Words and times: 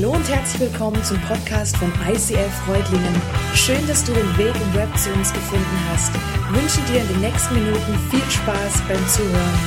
Hallo 0.00 0.12
und 0.12 0.28
herzlich 0.28 0.70
willkommen 0.70 1.02
zum 1.02 1.20
Podcast 1.22 1.76
von 1.76 1.92
ICF 2.08 2.54
Freudlingen. 2.64 3.20
Schön, 3.52 3.84
dass 3.88 4.04
du 4.04 4.12
den 4.12 4.38
Weg 4.38 4.54
im 4.54 4.74
Web 4.74 4.96
zu 4.96 5.12
uns 5.12 5.32
gefunden 5.32 5.88
hast. 5.88 6.14
Ich 6.14 6.62
wünsche 6.62 6.80
dir 6.92 7.00
in 7.00 7.08
den 7.08 7.20
nächsten 7.20 7.54
Minuten 7.56 7.98
viel 8.08 8.30
Spaß 8.30 8.80
beim 8.86 9.08
Zuhören. 9.08 9.58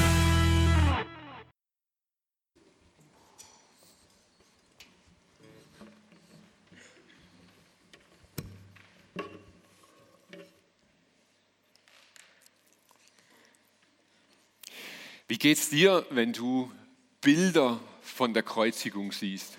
Wie 15.27 15.37
geht's 15.37 15.69
dir, 15.69 16.05
wenn 16.09 16.31
du 16.31 16.71
Bilder 17.19 17.81
von 18.01 18.33
der 18.33 18.43
Kreuzigung 18.43 19.11
siehst? 19.11 19.57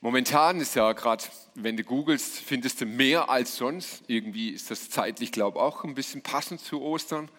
Momentan 0.00 0.60
ist 0.60 0.74
ja 0.74 0.92
gerade, 0.92 1.24
wenn 1.54 1.76
du 1.76 1.84
googelst, 1.84 2.38
findest 2.38 2.80
du 2.80 2.86
mehr 2.86 3.30
als 3.30 3.56
sonst. 3.56 4.02
Irgendwie 4.06 4.50
ist 4.50 4.70
das 4.70 4.90
zeitlich, 4.90 5.32
glaube 5.32 5.58
ich, 5.58 5.62
auch 5.62 5.84
ein 5.84 5.94
bisschen 5.94 6.22
passend 6.22 6.60
zu 6.60 6.82
Ostern. 6.82 7.30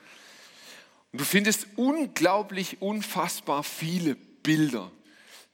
Und 1.11 1.21
du 1.21 1.25
findest 1.25 1.67
unglaublich, 1.75 2.81
unfassbar 2.81 3.63
viele 3.63 4.15
Bilder 4.15 4.91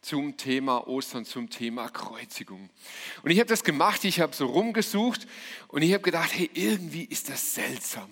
zum 0.02 0.36
Thema 0.38 0.88
Ostern, 0.88 1.26
zum 1.26 1.50
Thema 1.50 1.90
Kreuzigung. 1.90 2.70
Und 3.24 3.32
ich 3.32 3.40
habe 3.40 3.48
das 3.48 3.64
gemacht, 3.64 4.04
ich 4.04 4.20
habe 4.20 4.36
so 4.36 4.46
rumgesucht 4.48 5.28
und 5.70 5.82
ich 5.82 5.94
habe 5.94 6.04
gedacht, 6.04 6.32
hey, 6.34 6.50
irgendwie 6.54 7.06
ist 7.06 7.30
das 7.30 7.56
seltsam. 7.56 8.10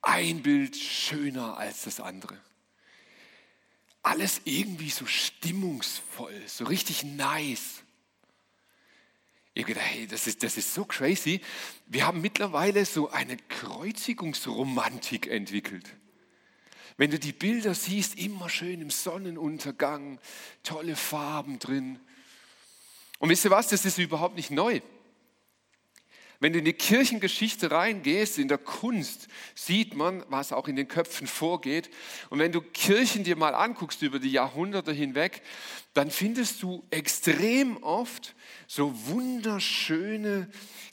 Ein 0.00 0.42
Bild 0.42 0.76
schöner 0.76 1.58
als 1.58 1.82
das 1.82 2.00
andere 2.00 2.38
alles 4.08 4.40
irgendwie 4.44 4.88
so 4.88 5.04
stimmungsvoll, 5.04 6.34
so 6.46 6.64
richtig 6.64 7.04
nice. 7.04 7.82
Ich 9.52 9.64
habe 9.64 9.74
gedacht, 9.74 9.90
hey, 9.90 10.06
das 10.06 10.26
ist, 10.26 10.42
das 10.42 10.56
ist 10.56 10.72
so 10.72 10.86
crazy. 10.86 11.42
Wir 11.86 12.06
haben 12.06 12.22
mittlerweile 12.22 12.86
so 12.86 13.10
eine 13.10 13.36
Kreuzigungsromantik 13.36 15.26
entwickelt. 15.26 15.94
Wenn 16.96 17.10
du 17.10 17.18
die 17.18 17.32
Bilder 17.32 17.74
siehst, 17.74 18.18
immer 18.18 18.48
schön 18.48 18.80
im 18.80 18.90
Sonnenuntergang, 18.90 20.18
tolle 20.62 20.96
Farben 20.96 21.58
drin. 21.58 22.00
Und 23.18 23.28
wisst 23.28 23.44
ihr 23.44 23.50
was, 23.50 23.68
das 23.68 23.84
ist 23.84 23.98
überhaupt 23.98 24.36
nicht 24.36 24.50
neu. 24.50 24.80
Wenn 26.40 26.52
du 26.52 26.60
in 26.60 26.64
die 26.64 26.72
Kirchengeschichte 26.72 27.72
reingehst, 27.72 28.38
in 28.38 28.46
der 28.46 28.58
Kunst, 28.58 29.26
sieht 29.56 29.96
man, 29.96 30.24
was 30.28 30.52
auch 30.52 30.68
in 30.68 30.76
den 30.76 30.86
Köpfen 30.86 31.26
vorgeht. 31.26 31.90
Und 32.30 32.38
wenn 32.38 32.52
du 32.52 32.60
Kirchen 32.60 33.24
dir 33.24 33.34
mal 33.34 33.56
anguckst 33.56 34.02
über 34.02 34.20
die 34.20 34.30
Jahrhunderte 34.30 34.92
hinweg, 34.92 35.42
dann 35.94 36.12
findest 36.12 36.62
du 36.62 36.86
extrem 36.90 37.82
oft 37.82 38.36
so 38.68 38.94
wunderschöne, 39.08 40.48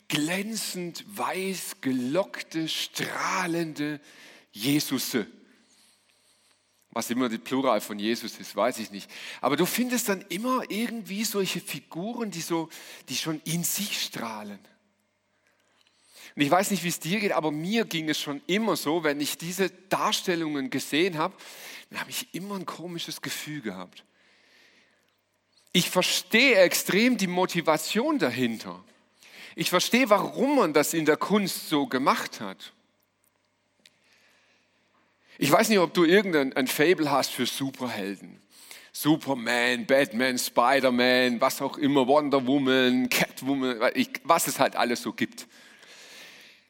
glänzend 0.08 1.04
weiß 1.16 1.76
gelockte, 1.80 2.68
strahlende 2.68 4.00
Jesusse. 4.50 5.28
Was 6.90 7.10
immer 7.10 7.28
die 7.28 7.38
Plural 7.38 7.80
von 7.80 8.00
Jesus 8.00 8.40
ist, 8.40 8.56
weiß 8.56 8.78
ich 8.78 8.90
nicht. 8.90 9.08
Aber 9.40 9.56
du 9.56 9.66
findest 9.66 10.08
dann 10.08 10.22
immer 10.22 10.62
irgendwie 10.70 11.24
solche 11.24 11.60
Figuren, 11.60 12.32
die, 12.32 12.40
so, 12.40 12.68
die 13.08 13.16
schon 13.16 13.40
in 13.44 13.62
sich 13.62 14.00
strahlen. 14.00 14.58
Und 16.36 16.42
ich 16.42 16.50
weiß 16.50 16.70
nicht, 16.70 16.84
wie 16.84 16.88
es 16.88 17.00
dir 17.00 17.18
geht, 17.18 17.32
aber 17.32 17.50
mir 17.50 17.86
ging 17.86 18.10
es 18.10 18.20
schon 18.20 18.42
immer 18.46 18.76
so, 18.76 19.02
wenn 19.02 19.20
ich 19.20 19.38
diese 19.38 19.70
Darstellungen 19.70 20.68
gesehen 20.68 21.16
habe, 21.16 21.34
dann 21.88 22.00
habe 22.00 22.10
ich 22.10 22.28
immer 22.34 22.56
ein 22.56 22.66
komisches 22.66 23.22
Gefühl 23.22 23.62
gehabt. 23.62 24.04
Ich 25.72 25.88
verstehe 25.88 26.56
extrem 26.56 27.16
die 27.16 27.26
Motivation 27.26 28.18
dahinter. 28.18 28.84
Ich 29.54 29.70
verstehe, 29.70 30.10
warum 30.10 30.56
man 30.56 30.74
das 30.74 30.92
in 30.92 31.06
der 31.06 31.16
Kunst 31.16 31.70
so 31.70 31.86
gemacht 31.86 32.40
hat. 32.40 32.74
Ich 35.38 35.50
weiß 35.50 35.70
nicht, 35.70 35.78
ob 35.78 35.94
du 35.94 36.04
irgendein 36.04 36.66
Fable 36.66 37.10
hast 37.10 37.30
für 37.30 37.46
Superhelden. 37.46 38.42
Superman, 38.92 39.86
Batman, 39.86 40.38
Spider-Man, 40.38 41.40
was 41.40 41.62
auch 41.62 41.78
immer, 41.78 42.06
Wonder 42.06 42.46
Woman, 42.46 43.08
Catwoman, 43.08 43.78
was 44.24 44.48
es 44.48 44.58
halt 44.58 44.76
alles 44.76 45.02
so 45.02 45.12
gibt. 45.12 45.46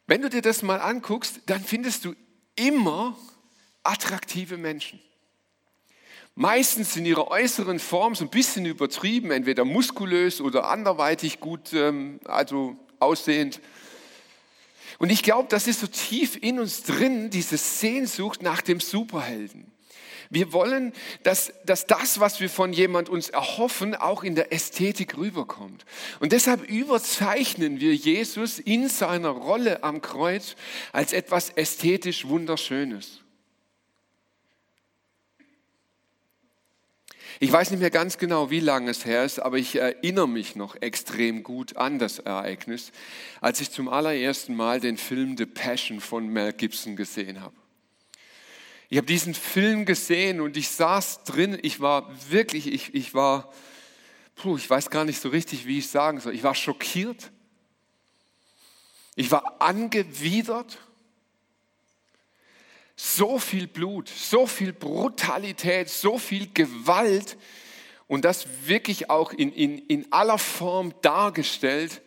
Wenn 0.07 0.21
du 0.21 0.29
dir 0.29 0.41
das 0.41 0.63
mal 0.63 0.79
anguckst, 0.79 1.41
dann 1.45 1.61
findest 1.61 2.05
du 2.05 2.15
immer 2.55 3.17
attraktive 3.83 4.57
Menschen. 4.57 4.99
Meistens 6.33 6.95
in 6.95 7.05
ihrer 7.05 7.29
äußeren 7.29 7.79
Form 7.79 8.15
so 8.15 8.23
ein 8.23 8.29
bisschen 8.29 8.65
übertrieben, 8.65 9.31
entweder 9.31 9.65
muskulös 9.65 10.39
oder 10.39 10.69
anderweitig 10.69 11.39
gut 11.39 11.73
ähm, 11.73 12.19
also 12.25 12.77
aussehend. 12.99 13.59
Und 14.99 15.11
ich 15.11 15.23
glaube, 15.23 15.49
das 15.49 15.67
ist 15.67 15.81
so 15.81 15.87
tief 15.87 16.37
in 16.41 16.59
uns 16.59 16.83
drin, 16.83 17.29
diese 17.29 17.57
Sehnsucht 17.57 18.41
nach 18.41 18.61
dem 18.61 18.79
Superhelden. 18.79 19.71
Wir 20.29 20.53
wollen, 20.53 20.93
dass, 21.23 21.53
dass 21.65 21.85
das, 21.87 22.19
was 22.19 22.39
wir 22.39 22.49
von 22.49 22.73
jemand 22.73 23.09
uns 23.09 23.29
erhoffen, 23.29 23.95
auch 23.95 24.23
in 24.23 24.35
der 24.35 24.51
Ästhetik 24.51 25.17
rüberkommt. 25.17 25.85
Und 26.19 26.31
deshalb 26.31 26.67
überzeichnen 26.69 27.79
wir 27.79 27.95
Jesus 27.95 28.59
in 28.59 28.89
seiner 28.89 29.29
Rolle 29.29 29.83
am 29.83 30.01
Kreuz 30.01 30.55
als 30.91 31.13
etwas 31.13 31.49
ästhetisch 31.51 32.27
Wunderschönes. 32.27 33.21
Ich 37.39 37.51
weiß 37.51 37.69
nicht 37.69 37.81
mehr 37.81 37.91
ganz 37.91 38.17
genau, 38.17 38.49
wie 38.49 38.59
lange 38.59 38.89
es 38.89 39.05
her 39.05 39.23
ist, 39.23 39.37
aber 39.37 39.57
ich 39.57 39.75
erinnere 39.75 40.27
mich 40.27 40.55
noch 40.55 40.75
extrem 40.81 41.43
gut 41.43 41.77
an 41.77 41.99
das 41.99 42.17
Ereignis, 42.17 42.91
als 43.41 43.61
ich 43.61 43.69
zum 43.69 43.89
allerersten 43.89 44.55
Mal 44.55 44.79
den 44.79 44.97
Film 44.97 45.37
The 45.37 45.45
Passion 45.45 46.01
von 46.01 46.27
Mel 46.27 46.51
Gibson 46.53 46.95
gesehen 46.95 47.41
habe. 47.41 47.55
Ich 48.89 48.97
habe 48.97 49.07
diesen 49.07 49.33
Film 49.33 49.85
gesehen 49.85 50.39
und 50.39 50.55
ich 50.55 50.69
saß 50.69 51.23
drin, 51.23 51.59
ich 51.61 51.81
war 51.81 52.09
wirklich, 52.29 52.67
ich, 52.67 52.95
ich 52.95 53.13
war, 53.13 53.51
puh, 54.35 54.55
ich 54.55 54.69
weiß 54.69 54.89
gar 54.89 55.03
nicht 55.03 55.19
so 55.19 55.29
richtig, 55.29 55.65
wie 55.65 55.79
ich 55.79 55.89
sagen 55.89 56.21
soll, 56.21 56.33
ich 56.33 56.43
war 56.43 56.55
schockiert, 56.55 57.31
ich 59.15 59.29
war 59.31 59.61
angewidert. 59.61 60.77
So 62.95 63.37
viel 63.37 63.67
Blut, 63.67 64.09
so 64.09 64.47
viel 64.47 64.73
Brutalität, 64.73 65.89
so 65.89 66.17
viel 66.17 66.51
Gewalt 66.51 67.37
und 68.07 68.25
das 68.25 68.47
wirklich 68.65 69.09
auch 69.09 69.33
in, 69.33 69.51
in, 69.51 69.77
in 69.77 70.11
aller 70.11 70.39
Form 70.39 70.93
dargestellt 71.01 72.01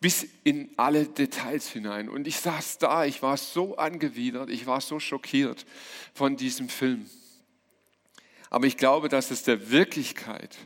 bis 0.00 0.26
in 0.44 0.70
alle 0.76 1.06
Details 1.06 1.68
hinein. 1.68 2.08
Und 2.08 2.26
ich 2.26 2.38
saß 2.38 2.78
da, 2.78 3.04
ich 3.04 3.22
war 3.22 3.36
so 3.36 3.76
angewidert, 3.76 4.50
ich 4.50 4.66
war 4.66 4.80
so 4.80 5.00
schockiert 5.00 5.66
von 6.14 6.36
diesem 6.36 6.68
Film. 6.68 7.08
Aber 8.50 8.66
ich 8.66 8.76
glaube, 8.76 9.08
dass 9.08 9.30
es 9.30 9.42
der 9.42 9.70
Wirklichkeit 9.70 10.56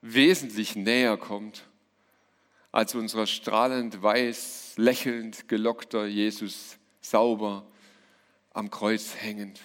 wesentlich 0.00 0.76
näher 0.76 1.16
kommt 1.16 1.64
als 2.70 2.94
unser 2.94 3.26
strahlend 3.26 4.02
weiß, 4.02 4.74
lächelnd 4.76 5.48
gelockter 5.48 6.06
Jesus, 6.06 6.76
sauber 7.00 7.66
am 8.50 8.70
Kreuz 8.70 9.14
hängend. 9.14 9.60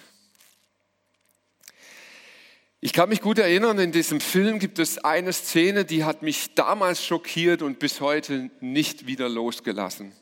Ich 2.82 2.94
kann 2.94 3.10
mich 3.10 3.20
gut 3.20 3.38
erinnern, 3.38 3.78
in 3.78 3.92
diesem 3.92 4.22
Film 4.22 4.58
gibt 4.58 4.78
es 4.78 4.96
eine 4.96 5.34
Szene, 5.34 5.84
die 5.84 6.04
hat 6.04 6.22
mich 6.22 6.54
damals 6.54 7.04
schockiert 7.04 7.60
und 7.60 7.78
bis 7.78 8.00
heute 8.00 8.50
nicht 8.60 9.06
wieder 9.06 9.28
losgelassen. 9.28 10.12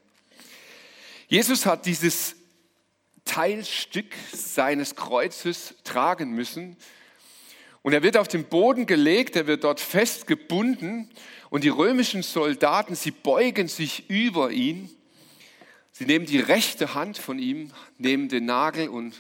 Jesus 1.29 1.67
hat 1.67 1.87
dieses 1.87 2.35
Teilstück 3.25 4.13
seines 4.33 4.97
Kreuzes 4.97 5.77
tragen 5.85 6.33
müssen 6.33 6.77
und 7.83 7.93
er 7.93 8.03
wird 8.03 8.17
auf 8.17 8.27
den 8.27 8.43
Boden 8.47 8.87
gelegt, 8.87 9.37
er 9.37 9.47
wird 9.47 9.63
dort 9.63 9.79
festgebunden 9.79 11.09
und 11.51 11.63
die 11.63 11.69
römischen 11.69 12.25
Soldaten, 12.25 12.97
sie 12.97 13.13
beugen 13.13 13.69
sich 13.69 14.11
über 14.11 14.51
ihn, 14.51 14.91
sie 15.93 16.07
nehmen 16.07 16.27
die 16.27 16.41
rechte 16.41 16.95
Hand 16.95 17.19
von 17.19 17.39
ihm, 17.39 17.71
nehmen 17.99 18.29
den 18.29 18.47
Nagel 18.47 18.89
und 18.89 19.15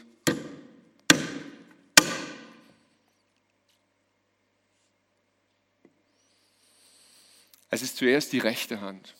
Es 7.70 7.82
ist 7.82 7.96
zuerst 7.96 8.32
die 8.32 8.38
rechte 8.38 8.80
Hand. 8.80 9.14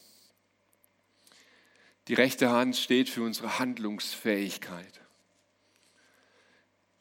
Die 2.09 2.15
rechte 2.15 2.51
Hand 2.51 2.77
steht 2.77 3.11
für 3.11 3.23
unsere 3.23 3.59
Handlungsfähigkeit. 3.59 5.01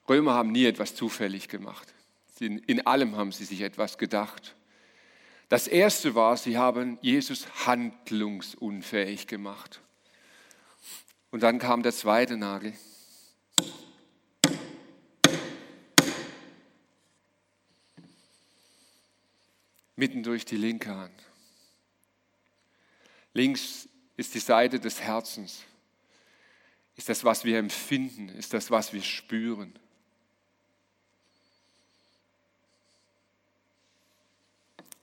Römer 0.10 0.34
haben 0.34 0.52
nie 0.52 0.66
etwas 0.66 0.96
zufällig 0.96 1.48
gemacht. 1.48 1.94
In 2.40 2.86
allem 2.86 3.16
haben 3.16 3.32
sie 3.32 3.46
sich 3.46 3.62
etwas 3.62 3.98
gedacht. 3.98 4.56
Das 5.50 5.68
erste 5.68 6.14
war, 6.14 6.36
sie 6.36 6.58
haben 6.58 6.98
Jesus 7.02 7.66
handlungsunfähig 7.66 9.28
gemacht. 9.28 9.82
Und 11.32 11.44
dann 11.44 11.60
kam 11.60 11.84
der 11.84 11.94
zweite 11.94 12.38
Nagel. 12.38 12.74
mitten 19.98 20.24
durch 20.24 20.46
die 20.46 20.58
linke 20.58 20.96
Hand. 20.96 21.27
Links 23.34 23.88
ist 24.16 24.34
die 24.34 24.40
Seite 24.40 24.80
des 24.80 25.02
Herzens. 25.02 25.64
Ist 26.96 27.10
das, 27.10 27.24
was 27.24 27.46
wir 27.46 27.60
empfinden? 27.60 28.30
Ist 28.30 28.54
das, 28.54 28.72
was 28.72 28.92
wir 28.92 29.04
spüren? 29.04 29.78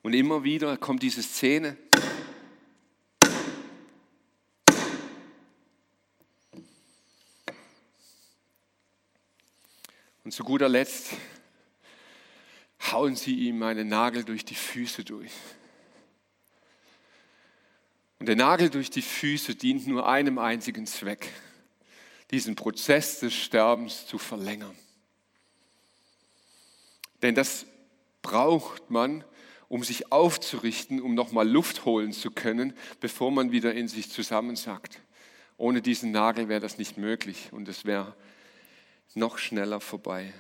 Und 0.03 0.13
immer 0.13 0.45
wieder 0.45 0.77
kommt 0.77 1.03
diese 1.03 1.23
Szene. 1.23 1.79
Und 10.25 10.33
zu 10.33 10.43
guter 10.43 10.69
Letzt 10.69 11.13
hauen 12.91 13.15
sie 13.15 13.35
ihm 13.35 13.63
einen 13.63 13.89
Nagel 13.89 14.25
durch 14.25 14.45
die 14.45 14.55
Füße 14.55 15.05
durch. 15.05 15.33
Und 18.25 18.29
der 18.29 18.37
Nagel 18.37 18.71
durch 18.71 18.89
die 18.89 19.03
Füße 19.03 19.55
dient 19.55 19.87
nur 19.87 20.09
einem 20.09 20.39
einzigen 20.39 20.87
Zweck, 20.87 21.29
diesen 22.31 22.57
Prozess 22.57 23.21
des 23.21 23.35
Sterbens 23.35 24.07
zu 24.07 24.17
verlängern. 24.17 24.75
Denn 27.21 27.35
das 27.35 27.67
braucht 28.23 28.89
man, 28.89 29.25
um 29.69 29.85
sich 29.85 30.11
aufzurichten, 30.11 31.03
um 31.03 31.15
nochmal 31.15 31.47
Luft 31.47 31.85
holen 31.85 32.15
zu 32.15 32.31
können, 32.31 32.73
bevor 32.99 33.31
man 33.31 33.53
wieder 33.53 33.75
in 33.75 33.89
sich 33.89 34.09
zusammensackt. 34.11 35.03
Ohne 35.59 35.83
diesen 35.83 36.11
Nagel 36.11 36.49
wäre 36.49 36.61
das 36.61 36.79
nicht 36.79 36.97
möglich 36.97 37.51
und 37.53 37.69
es 37.69 37.85
wäre 37.85 38.17
noch 39.13 39.37
schneller 39.37 39.83
vorbei. 39.83 40.33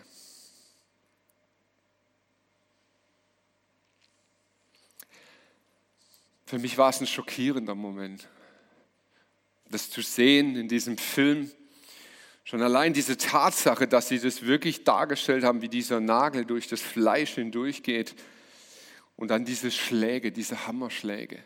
Für 6.46 6.58
mich 6.58 6.76
war 6.76 6.90
es 6.90 7.00
ein 7.00 7.06
schockierender 7.06 7.74
Moment, 7.74 8.28
das 9.70 9.90
zu 9.90 10.02
sehen 10.02 10.56
in 10.56 10.68
diesem 10.68 10.98
Film. 10.98 11.50
Schon 12.44 12.60
allein 12.60 12.92
diese 12.92 13.16
Tatsache, 13.16 13.88
dass 13.88 14.08
sie 14.08 14.18
das 14.18 14.42
wirklich 14.42 14.84
dargestellt 14.84 15.44
haben, 15.44 15.62
wie 15.62 15.68
dieser 15.68 16.00
Nagel 16.00 16.44
durch 16.44 16.68
das 16.68 16.82
Fleisch 16.82 17.34
hindurchgeht 17.34 18.14
und 19.16 19.28
dann 19.28 19.46
diese 19.46 19.70
Schläge, 19.70 20.32
diese 20.32 20.66
Hammerschläge. 20.66 21.42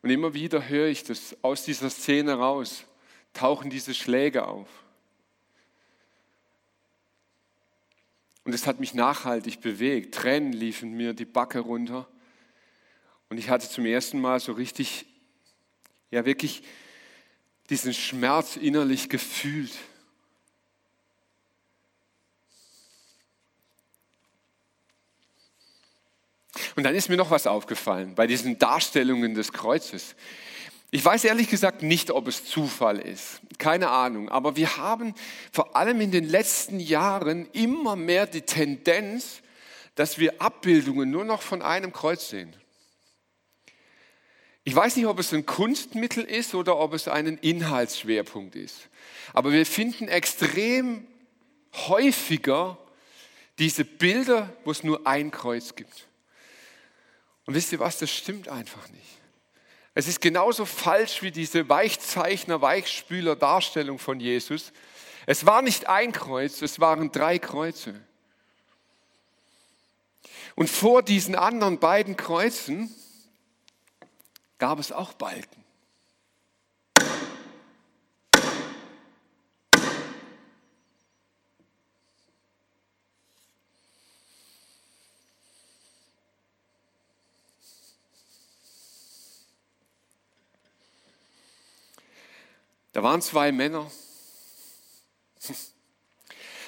Und 0.00 0.10
immer 0.10 0.34
wieder 0.34 0.68
höre 0.68 0.88
ich 0.88 1.04
das 1.04 1.36
aus 1.42 1.64
dieser 1.64 1.90
Szene 1.90 2.34
raus, 2.34 2.84
tauchen 3.32 3.70
diese 3.70 3.94
Schläge 3.94 4.46
auf. 4.46 4.68
Und 8.44 8.54
es 8.54 8.66
hat 8.66 8.78
mich 8.78 8.94
nachhaltig 8.94 9.60
bewegt. 9.60 10.14
Tränen 10.14 10.52
liefen 10.52 10.92
mir 10.92 11.14
die 11.14 11.24
Backe 11.24 11.60
runter. 11.60 12.06
Und 13.30 13.38
ich 13.38 13.48
hatte 13.48 13.68
zum 13.68 13.86
ersten 13.86 14.20
Mal 14.20 14.38
so 14.38 14.52
richtig, 14.52 15.06
ja 16.10 16.24
wirklich 16.24 16.62
diesen 17.70 17.94
Schmerz 17.94 18.56
innerlich 18.56 19.08
gefühlt. 19.08 19.72
Und 26.76 26.82
dann 26.82 26.94
ist 26.94 27.08
mir 27.08 27.16
noch 27.16 27.30
was 27.30 27.46
aufgefallen 27.46 28.14
bei 28.14 28.26
diesen 28.26 28.58
Darstellungen 28.58 29.34
des 29.34 29.52
Kreuzes. 29.52 30.14
Ich 30.94 31.04
weiß 31.04 31.24
ehrlich 31.24 31.50
gesagt 31.50 31.82
nicht, 31.82 32.12
ob 32.12 32.28
es 32.28 32.44
Zufall 32.44 33.00
ist. 33.00 33.40
Keine 33.58 33.90
Ahnung. 33.90 34.28
Aber 34.28 34.54
wir 34.54 34.76
haben 34.76 35.12
vor 35.50 35.74
allem 35.74 36.00
in 36.00 36.12
den 36.12 36.22
letzten 36.22 36.78
Jahren 36.78 37.50
immer 37.50 37.96
mehr 37.96 38.28
die 38.28 38.42
Tendenz, 38.42 39.42
dass 39.96 40.20
wir 40.20 40.40
Abbildungen 40.40 41.10
nur 41.10 41.24
noch 41.24 41.42
von 41.42 41.62
einem 41.62 41.92
Kreuz 41.92 42.28
sehen. 42.28 42.54
Ich 44.62 44.72
weiß 44.72 44.94
nicht, 44.94 45.06
ob 45.06 45.18
es 45.18 45.34
ein 45.34 45.44
Kunstmittel 45.44 46.22
ist 46.22 46.54
oder 46.54 46.78
ob 46.78 46.94
es 46.94 47.08
einen 47.08 47.38
Inhaltsschwerpunkt 47.38 48.54
ist. 48.54 48.88
Aber 49.32 49.50
wir 49.50 49.66
finden 49.66 50.06
extrem 50.06 51.08
häufiger 51.88 52.78
diese 53.58 53.84
Bilder, 53.84 54.56
wo 54.64 54.70
es 54.70 54.84
nur 54.84 55.04
ein 55.08 55.32
Kreuz 55.32 55.74
gibt. 55.74 56.06
Und 57.46 57.54
wisst 57.54 57.72
ihr 57.72 57.80
was, 57.80 57.98
das 57.98 58.12
stimmt 58.12 58.46
einfach 58.46 58.88
nicht. 58.90 59.23
Es 59.94 60.08
ist 60.08 60.20
genauso 60.20 60.64
falsch 60.64 61.22
wie 61.22 61.30
diese 61.30 61.68
Weichzeichner, 61.68 62.60
Weichspüler 62.60 63.36
Darstellung 63.36 63.98
von 63.98 64.18
Jesus. 64.18 64.72
Es 65.26 65.46
war 65.46 65.62
nicht 65.62 65.88
ein 65.88 66.12
Kreuz, 66.12 66.62
es 66.62 66.80
waren 66.80 67.12
drei 67.12 67.38
Kreuze. 67.38 67.94
Und 70.56 70.68
vor 70.68 71.02
diesen 71.02 71.34
anderen 71.34 71.78
beiden 71.78 72.16
Kreuzen 72.16 72.94
gab 74.58 74.78
es 74.78 74.92
auch 74.92 75.12
Balken. 75.14 75.63
Da 92.94 93.02
waren 93.02 93.20
zwei 93.20 93.50
Männer. 93.50 93.90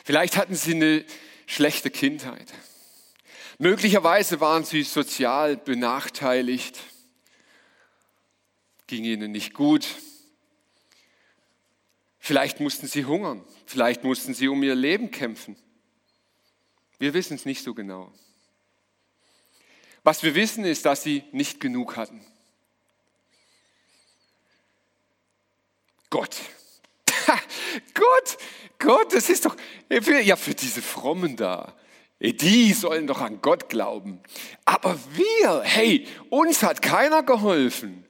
Vielleicht 0.05 0.37
hatten 0.37 0.57
sie 0.57 0.75
eine 0.75 1.05
schlechte 1.47 1.89
Kindheit. 1.89 2.53
Möglicherweise 3.59 4.41
waren 4.41 4.65
sie 4.65 4.83
sozial 4.83 5.57
benachteiligt, 5.57 6.81
ging 8.89 9.05
ihnen 9.05 9.31
nicht 9.31 9.55
gut. 9.55 9.87
Vielleicht 12.19 12.59
mussten 12.59 12.89
sie 12.89 13.05
hungern, 13.05 13.45
vielleicht 13.65 14.03
mussten 14.03 14.35
sie 14.35 14.49
um 14.49 14.61
ihr 14.65 14.75
Leben 14.75 15.13
kämpfen. 15.13 15.57
Wir 16.99 17.15
wissen 17.15 17.35
es 17.35 17.45
nicht 17.45 17.63
so 17.63 17.73
genau. 17.73 18.13
Was 20.03 20.25
wir 20.25 20.35
wissen 20.35 20.65
ist, 20.65 20.87
dass 20.87 21.05
sie 21.05 21.23
nicht 21.31 21.61
genug 21.61 21.97
hatten. 21.97 22.27
Gott. 26.11 26.37
Gott, 27.95 28.39
Gott, 28.79 29.15
das 29.15 29.29
ist 29.29 29.45
doch, 29.47 29.57
ja, 29.91 30.37
für 30.37 30.55
diese 30.55 30.83
Frommen 30.83 31.37
da. 31.37 31.75
Die 32.21 32.73
sollen 32.73 33.07
doch 33.07 33.21
an 33.21 33.41
Gott 33.43 33.69
glauben. 33.69 34.21
Aber 34.65 34.99
wir, 35.15 35.63
hey, 35.63 36.07
uns 36.31 36.63
hat 36.63 36.81
keiner 36.81 37.23
geholfen. 37.23 38.05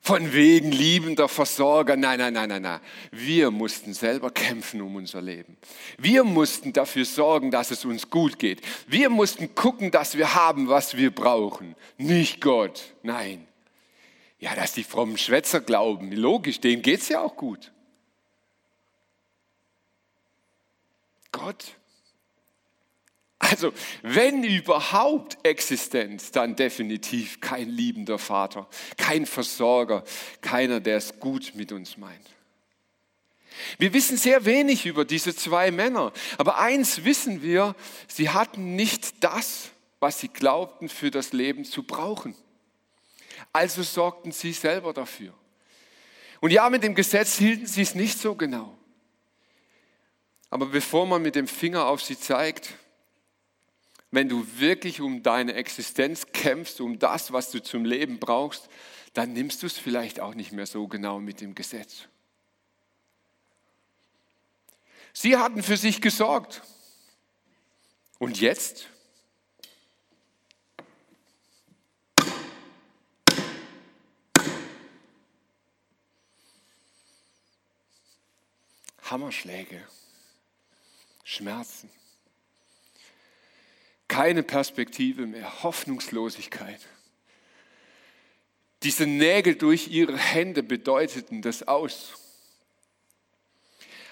Von 0.00 0.34
wegen 0.34 0.70
liebender 0.70 1.28
Versorger. 1.30 1.96
Nein, 1.96 2.18
nein, 2.18 2.34
nein, 2.34 2.48
nein, 2.50 2.60
nein. 2.60 2.80
Wir 3.10 3.50
mussten 3.50 3.94
selber 3.94 4.30
kämpfen 4.30 4.82
um 4.82 4.96
unser 4.96 5.22
Leben. 5.22 5.56
Wir 5.96 6.24
mussten 6.24 6.74
dafür 6.74 7.06
sorgen, 7.06 7.50
dass 7.50 7.70
es 7.70 7.86
uns 7.86 8.10
gut 8.10 8.38
geht. 8.38 8.60
Wir 8.86 9.08
mussten 9.08 9.54
gucken, 9.54 9.90
dass 9.90 10.18
wir 10.18 10.34
haben, 10.34 10.68
was 10.68 10.98
wir 10.98 11.10
brauchen. 11.10 11.74
Nicht 11.96 12.42
Gott. 12.42 12.82
Nein. 13.02 13.46
Ja, 14.38 14.54
dass 14.54 14.72
die 14.72 14.84
frommen 14.84 15.16
Schwätzer 15.16 15.60
glauben, 15.60 16.12
logisch, 16.12 16.60
denen 16.60 16.82
geht 16.82 17.00
es 17.00 17.08
ja 17.08 17.20
auch 17.20 17.36
gut. 17.36 17.72
Gott. 21.32 21.76
Also, 23.38 23.72
wenn 24.02 24.42
überhaupt 24.42 25.36
Existenz, 25.42 26.30
dann 26.30 26.56
definitiv 26.56 27.40
kein 27.40 27.68
liebender 27.68 28.18
Vater, 28.18 28.68
kein 28.96 29.26
Versorger, 29.26 30.04
keiner, 30.40 30.80
der 30.80 30.96
es 30.96 31.20
gut 31.20 31.52
mit 31.54 31.70
uns 31.70 31.96
meint. 31.98 32.30
Wir 33.78 33.92
wissen 33.92 34.16
sehr 34.16 34.44
wenig 34.44 34.86
über 34.86 35.04
diese 35.04 35.36
zwei 35.36 35.70
Männer, 35.70 36.12
aber 36.38 36.58
eins 36.58 37.04
wissen 37.04 37.42
wir, 37.42 37.74
sie 38.08 38.30
hatten 38.30 38.76
nicht 38.76 39.22
das, 39.22 39.70
was 40.00 40.20
sie 40.20 40.28
glaubten 40.28 40.88
für 40.88 41.10
das 41.10 41.32
Leben 41.32 41.64
zu 41.64 41.82
brauchen. 41.82 42.34
Also 43.54 43.84
sorgten 43.84 44.32
sie 44.32 44.52
selber 44.52 44.92
dafür. 44.92 45.32
Und 46.40 46.50
ja, 46.50 46.68
mit 46.68 46.82
dem 46.82 46.96
Gesetz 46.96 47.38
hielten 47.38 47.66
sie 47.66 47.82
es 47.82 47.94
nicht 47.94 48.18
so 48.18 48.34
genau. 48.34 48.76
Aber 50.50 50.66
bevor 50.66 51.06
man 51.06 51.22
mit 51.22 51.36
dem 51.36 51.46
Finger 51.46 51.86
auf 51.86 52.02
sie 52.02 52.18
zeigt, 52.18 52.74
wenn 54.10 54.28
du 54.28 54.44
wirklich 54.58 55.00
um 55.00 55.22
deine 55.22 55.54
Existenz 55.54 56.26
kämpfst, 56.32 56.80
um 56.80 56.98
das, 56.98 57.32
was 57.32 57.52
du 57.52 57.62
zum 57.62 57.84
Leben 57.84 58.18
brauchst, 58.18 58.68
dann 59.12 59.32
nimmst 59.32 59.62
du 59.62 59.66
es 59.66 59.78
vielleicht 59.78 60.18
auch 60.18 60.34
nicht 60.34 60.50
mehr 60.50 60.66
so 60.66 60.88
genau 60.88 61.20
mit 61.20 61.40
dem 61.40 61.54
Gesetz. 61.54 62.08
Sie 65.12 65.36
hatten 65.36 65.62
für 65.62 65.76
sich 65.76 66.00
gesorgt. 66.00 66.62
Und 68.18 68.40
jetzt? 68.40 68.88
Hammerschläge, 79.04 79.86
Schmerzen, 81.24 81.90
keine 84.08 84.42
Perspektive 84.42 85.26
mehr, 85.26 85.62
Hoffnungslosigkeit. 85.62 86.80
Diese 88.82 89.06
Nägel 89.06 89.54
durch 89.56 89.88
ihre 89.88 90.16
Hände 90.16 90.62
bedeuteten 90.62 91.42
das 91.42 91.62
aus. 91.62 92.12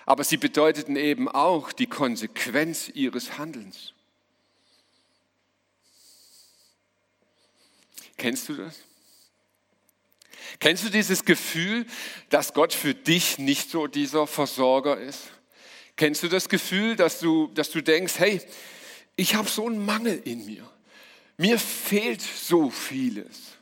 Aber 0.06 0.24
sie 0.24 0.38
bedeuteten 0.38 0.96
eben 0.96 1.28
auch 1.28 1.72
die 1.72 1.86
Konsequenz 1.86 2.88
ihres 2.88 3.38
Handelns. 3.38 3.92
Kennst 8.16 8.48
du 8.48 8.54
das? 8.54 8.80
Kennst 10.62 10.84
du 10.84 10.90
dieses 10.90 11.24
Gefühl, 11.24 11.86
dass 12.28 12.54
Gott 12.54 12.72
für 12.72 12.94
dich 12.94 13.36
nicht 13.36 13.68
so 13.68 13.88
dieser 13.88 14.28
Versorger 14.28 14.96
ist? 14.96 15.32
Kennst 15.96 16.22
du 16.22 16.28
das 16.28 16.48
Gefühl, 16.48 16.94
dass 16.94 17.18
du, 17.18 17.48
dass 17.48 17.70
du 17.70 17.82
denkst, 17.82 18.14
hey, 18.18 18.40
ich 19.16 19.34
habe 19.34 19.48
so 19.48 19.66
einen 19.66 19.84
Mangel 19.84 20.22
in 20.24 20.46
mir. 20.46 20.62
Mir 21.36 21.58
fehlt 21.58 22.20
so 22.20 22.70
vieles. 22.70 23.56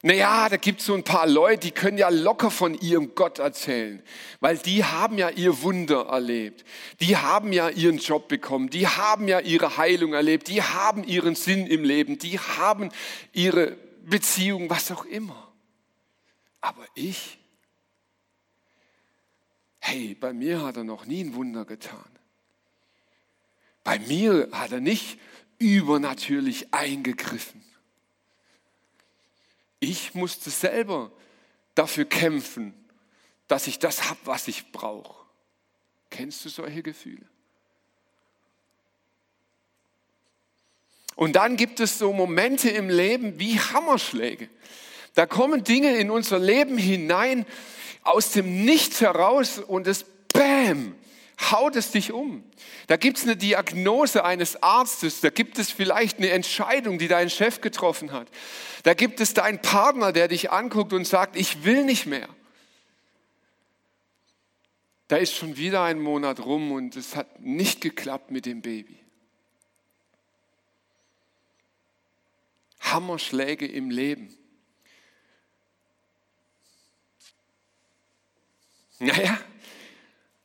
Naja, 0.00 0.48
da 0.48 0.56
gibt 0.56 0.80
es 0.80 0.86
so 0.86 0.94
ein 0.94 1.04
paar 1.04 1.26
Leute, 1.26 1.66
die 1.66 1.70
können 1.70 1.98
ja 1.98 2.08
locker 2.08 2.50
von 2.50 2.72
ihrem 2.72 3.14
Gott 3.14 3.38
erzählen, 3.38 4.02
weil 4.40 4.56
die 4.56 4.82
haben 4.82 5.18
ja 5.18 5.28
ihr 5.28 5.60
Wunder 5.60 6.06
erlebt, 6.06 6.64
die 7.00 7.18
haben 7.18 7.52
ja 7.52 7.68
ihren 7.68 7.98
Job 7.98 8.26
bekommen, 8.26 8.70
die 8.70 8.88
haben 8.88 9.28
ja 9.28 9.40
ihre 9.40 9.76
Heilung 9.76 10.14
erlebt, 10.14 10.48
die 10.48 10.62
haben 10.62 11.04
ihren 11.04 11.34
Sinn 11.34 11.66
im 11.66 11.84
Leben, 11.84 12.18
die 12.18 12.38
haben 12.38 12.88
ihre 13.34 13.76
Beziehung, 14.04 14.68
was 14.70 14.90
auch 14.90 15.04
immer. 15.04 15.52
Aber 16.60 16.86
ich, 16.94 17.38
hey, 19.80 20.14
bei 20.14 20.32
mir 20.32 20.62
hat 20.62 20.76
er 20.76 20.84
noch 20.84 21.06
nie 21.06 21.24
ein 21.24 21.34
Wunder 21.34 21.64
getan. 21.64 22.04
Bei 23.84 23.98
mir 23.98 24.48
hat 24.52 24.72
er 24.72 24.80
nicht 24.80 25.18
übernatürlich 25.58 26.72
eingegriffen. 26.72 27.64
Ich 29.80 30.14
musste 30.14 30.50
selber 30.50 31.10
dafür 31.74 32.04
kämpfen, 32.04 32.74
dass 33.48 33.66
ich 33.66 33.78
das 33.78 34.08
habe, 34.08 34.20
was 34.24 34.46
ich 34.46 34.70
brauche. 34.70 35.26
Kennst 36.10 36.44
du 36.44 36.48
solche 36.48 36.82
Gefühle? 36.82 37.31
Und 41.16 41.36
dann 41.36 41.56
gibt 41.56 41.80
es 41.80 41.98
so 41.98 42.12
Momente 42.12 42.70
im 42.70 42.88
Leben 42.88 43.38
wie 43.38 43.58
Hammerschläge. 43.58 44.48
Da 45.14 45.26
kommen 45.26 45.64
Dinge 45.64 45.96
in 45.96 46.10
unser 46.10 46.38
Leben 46.38 46.78
hinein 46.78 47.44
aus 48.02 48.32
dem 48.32 48.64
Nichts 48.64 49.00
heraus 49.00 49.58
und 49.58 49.86
es 49.86 50.04
Bäm, 50.32 50.94
haut 51.50 51.76
es 51.76 51.90
dich 51.90 52.12
um. 52.12 52.42
Da 52.86 52.96
gibt 52.96 53.18
es 53.18 53.24
eine 53.24 53.36
Diagnose 53.36 54.24
eines 54.24 54.62
Arztes, 54.62 55.20
da 55.20 55.30
gibt 55.30 55.58
es 55.58 55.70
vielleicht 55.70 56.18
eine 56.18 56.30
Entscheidung, 56.30 56.98
die 56.98 57.08
dein 57.08 57.30
Chef 57.30 57.60
getroffen 57.60 58.12
hat. 58.12 58.28
Da 58.82 58.94
gibt 58.94 59.20
es 59.20 59.34
deinen 59.34 59.60
Partner, 59.60 60.12
der 60.12 60.28
dich 60.28 60.50
anguckt 60.50 60.92
und 60.92 61.06
sagt, 61.06 61.36
ich 61.36 61.64
will 61.64 61.84
nicht 61.84 62.06
mehr. 62.06 62.28
Da 65.08 65.16
ist 65.18 65.34
schon 65.34 65.58
wieder 65.58 65.82
ein 65.82 66.00
Monat 66.00 66.40
rum 66.40 66.72
und 66.72 66.96
es 66.96 67.16
hat 67.16 67.40
nicht 67.40 67.82
geklappt 67.82 68.30
mit 68.30 68.46
dem 68.46 68.62
Baby. 68.62 69.01
Hammerschläge 72.82 73.66
im 73.66 73.90
Leben. 73.90 74.36
Naja, 78.98 79.40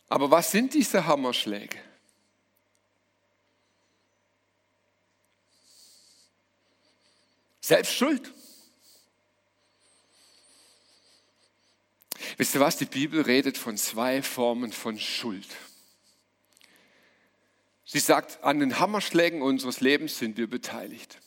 aber 0.10 0.32
was 0.32 0.52
sind 0.52 0.74
diese 0.74 1.06
Hammerschläge? 1.06 1.78
Selbst 7.62 7.94
schuld. 7.94 8.34
Wisst 12.38 12.56
ihr 12.56 12.62
was? 12.62 12.78
Die 12.78 12.86
Bibel 12.86 13.22
redet 13.22 13.58
von 13.58 13.78
zwei 13.78 14.22
Formen 14.22 14.72
von 14.72 14.98
Schuld. 15.00 15.48
Sie 17.84 18.00
sagt, 18.00 18.44
an 18.44 18.60
den 18.60 18.80
Hammerschlägen 18.80 19.42
unseres 19.42 19.82
Lebens 19.82 20.18
sind 20.18 20.38
wir 20.38 20.50
beteiligt. 20.50 21.20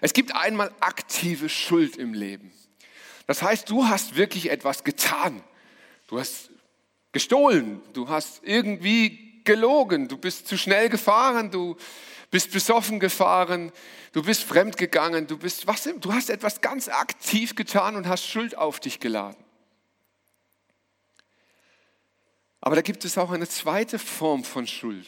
Es 0.00 0.12
gibt 0.12 0.34
einmal 0.34 0.72
aktive 0.80 1.48
Schuld 1.48 1.96
im 1.96 2.14
Leben. 2.14 2.52
Das 3.26 3.42
heißt, 3.42 3.68
du 3.68 3.86
hast 3.86 4.16
wirklich 4.16 4.50
etwas 4.50 4.84
getan. 4.84 5.42
Du 6.08 6.18
hast 6.18 6.50
gestohlen, 7.12 7.80
du 7.92 8.08
hast 8.08 8.40
irgendwie 8.44 9.42
gelogen, 9.44 10.08
du 10.08 10.18
bist 10.18 10.46
zu 10.46 10.58
schnell 10.58 10.88
gefahren, 10.88 11.50
du 11.50 11.76
bist 12.30 12.52
besoffen 12.52 13.00
gefahren, 13.00 13.72
du 14.12 14.22
bist 14.22 14.42
fremd 14.42 14.76
gegangen, 14.76 15.26
du 15.26 15.38
bist 15.38 15.66
was, 15.66 15.84
du 15.84 16.12
hast 16.12 16.30
etwas 16.30 16.60
ganz 16.60 16.88
aktiv 16.88 17.54
getan 17.54 17.96
und 17.96 18.06
hast 18.06 18.26
Schuld 18.26 18.56
auf 18.58 18.80
dich 18.80 19.00
geladen. 19.00 19.42
Aber 22.60 22.74
da 22.74 22.82
gibt 22.82 23.04
es 23.04 23.16
auch 23.16 23.30
eine 23.30 23.48
zweite 23.48 23.98
Form 23.98 24.42
von 24.44 24.66
Schuld. 24.66 25.06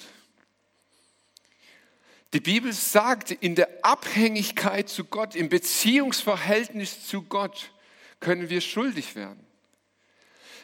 Die 2.35 2.41
Bibel 2.41 2.73
sagt, 2.73 3.31
in 3.31 3.55
der 3.55 3.69
Abhängigkeit 3.83 4.89
zu 4.89 5.05
Gott, 5.05 5.35
im 5.35 5.49
Beziehungsverhältnis 5.49 7.07
zu 7.07 7.23
Gott 7.23 7.73
können 8.21 8.51
wir 8.51 8.61
schuldig 8.61 9.15
werden. 9.15 9.45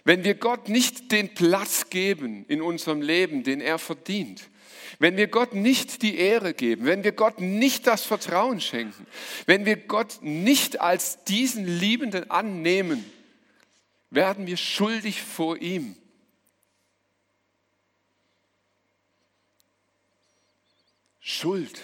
Wenn 0.05 0.25
wir 0.25 0.35
Gott 0.35 0.69
nicht 0.69 1.11
den 1.11 1.33
Platz 1.33 1.89
geben 1.89 2.45
in 2.49 2.61
unserem 2.61 3.01
Leben, 3.01 3.43
den 3.43 3.63
er 3.63 3.79
verdient, 3.79 4.51
wenn 4.99 5.17
wir 5.17 5.29
Gott 5.29 5.55
nicht 5.55 6.03
die 6.03 6.19
Ehre 6.19 6.53
geben, 6.53 6.85
wenn 6.85 7.03
wir 7.03 7.13
Gott 7.13 7.41
nicht 7.41 7.87
das 7.87 8.05
Vertrauen 8.05 8.61
schenken, 8.61 9.07
wenn 9.47 9.65
wir 9.65 9.77
Gott 9.77 10.19
nicht 10.21 10.81
als 10.81 11.25
diesen 11.25 11.67
Liebenden 11.67 12.31
annehmen, 12.31 13.05
werden 14.11 14.47
wir 14.47 14.59
schuldig 14.59 15.23
vor 15.23 15.57
ihm. 15.57 15.97
Schuld. 21.27 21.81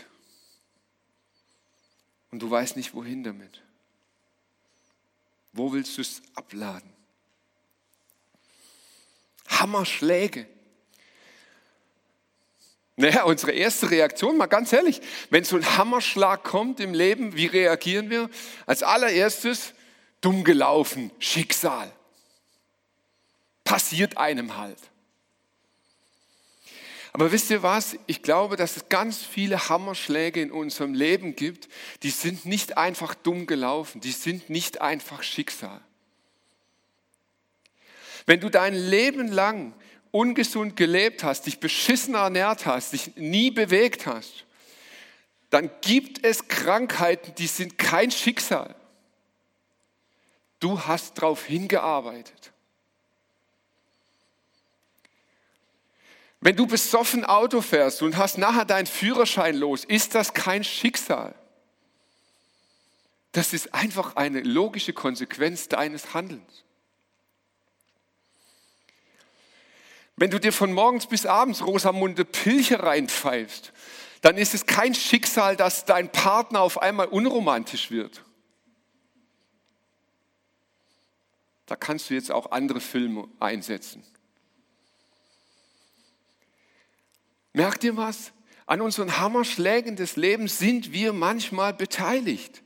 Und 2.31 2.41
du 2.41 2.51
weißt 2.51 2.77
nicht, 2.77 2.93
wohin 2.93 3.25
damit. 3.25 3.63
Wo 5.55 5.73
willst 5.73 5.97
du 5.97 6.03
es 6.03 6.21
abladen? 6.35 6.93
Hammerschläge. 9.49 10.47
Naja, 12.97 13.23
unsere 13.25 13.53
erste 13.53 13.91
Reaktion, 13.91 14.37
mal 14.37 14.45
ganz 14.45 14.75
ehrlich, 14.75 15.01
wenn 15.31 15.43
so 15.43 15.57
ein 15.57 15.79
Hammerschlag 15.79 16.45
kommt 16.45 16.79
im 16.79 16.93
Leben, 16.93 17.35
wie 17.35 17.47
reagieren 17.47 18.11
wir? 18.11 18.29
Als 18.67 18.83
allererstes, 18.83 19.73
dumm 20.21 20.45
gelaufen, 20.45 21.11
Schicksal. 21.19 21.91
Passiert 23.65 24.19
einem 24.19 24.59
halt. 24.59 24.90
Aber 27.13 27.33
wisst 27.33 27.51
ihr 27.51 27.63
was? 27.63 27.97
Ich 28.07 28.23
glaube, 28.23 28.57
dass 28.57 28.77
es 28.77 28.89
ganz 28.89 29.23
viele 29.23 29.69
Hammerschläge 29.69 30.41
in 30.41 30.53
unserem 30.53 30.95
Leben 30.95 31.35
gibt, 31.35 31.69
die 32.03 32.11
sind 32.11 32.47
nicht 32.47 32.77
einfach 32.77 33.15
dumm 33.15 33.47
gelaufen, 33.47 34.01
die 34.01 34.13
sind 34.13 34.49
nicht 34.49 34.81
einfach 34.81 35.23
Schicksal. 35.23 35.81
Wenn 38.27 38.41
du 38.41 38.49
dein 38.49 38.75
Leben 38.75 39.29
lang 39.29 39.75
ungesund 40.13 40.77
gelebt 40.77 41.25
hast, 41.25 41.47
dich 41.47 41.59
beschissen 41.59 42.15
ernährt 42.15 42.67
hast, 42.67 42.93
dich 42.93 43.17
nie 43.17 43.51
bewegt 43.51 44.07
hast, 44.07 44.45
dann 45.51 45.71
gibt 45.81 46.25
es 46.25 46.47
Krankheiten, 46.47 47.35
die 47.37 47.49
sind 47.49 47.77
kein 47.77 48.13
Schicksal. 48.13 48.77
Du 50.61 50.81
hast 50.87 51.19
darauf 51.19 51.45
hingearbeitet. 51.45 52.53
Wenn 56.41 56.57
du 56.57 56.67
besoffen 56.67 57.25
Auto 57.25 57.61
fährst 57.61 58.03
und 58.03 58.17
hast 58.17 58.39
nachher 58.39 58.65
deinen 58.65 58.87
Führerschein 58.87 59.57
los, 59.57 59.85
ist 59.85 60.15
das 60.15 60.33
kein 60.33 60.65
Schicksal. 60.65 61.35
Das 63.33 63.53
ist 63.53 63.75
einfach 63.75 64.17
eine 64.17 64.41
logische 64.41 64.93
Konsequenz 64.93 65.69
deines 65.69 66.15
Handelns. 66.15 66.65
Wenn 70.17 70.31
du 70.31 70.41
dir 70.41 70.53
von 70.53 70.73
morgens 70.73 71.07
bis 71.07 71.27
abends 71.27 71.65
Rosamunde 71.65 72.25
Pilche 72.25 72.83
reinpfeifst, 72.83 73.73
dann 74.23 74.37
ist 74.37 74.55
es 74.55 74.67
kein 74.67 74.95
Schicksal, 74.95 75.57
dass 75.57 75.85
dein 75.85 76.11
Partner 76.11 76.61
auf 76.61 76.83
einmal 76.83 77.07
unromantisch 77.07 77.91
wird. 77.91 78.23
Da 81.67 81.77
kannst 81.77 82.11
du 82.11 82.15
jetzt 82.15 82.33
auch 82.33 82.51
andere 82.51 82.81
Filme 82.81 83.29
einsetzen. 83.39 84.05
Merkt 87.53 87.85
ihr 87.85 87.97
was? 87.97 88.33
An 88.67 88.81
unseren 88.81 89.19
Hammerschlägen 89.19 89.97
des 89.97 90.17
Lebens 90.17 90.59
sind 90.59 90.93
wir 90.93 91.13
manchmal 91.13 91.75
beteiligt. 91.75 92.63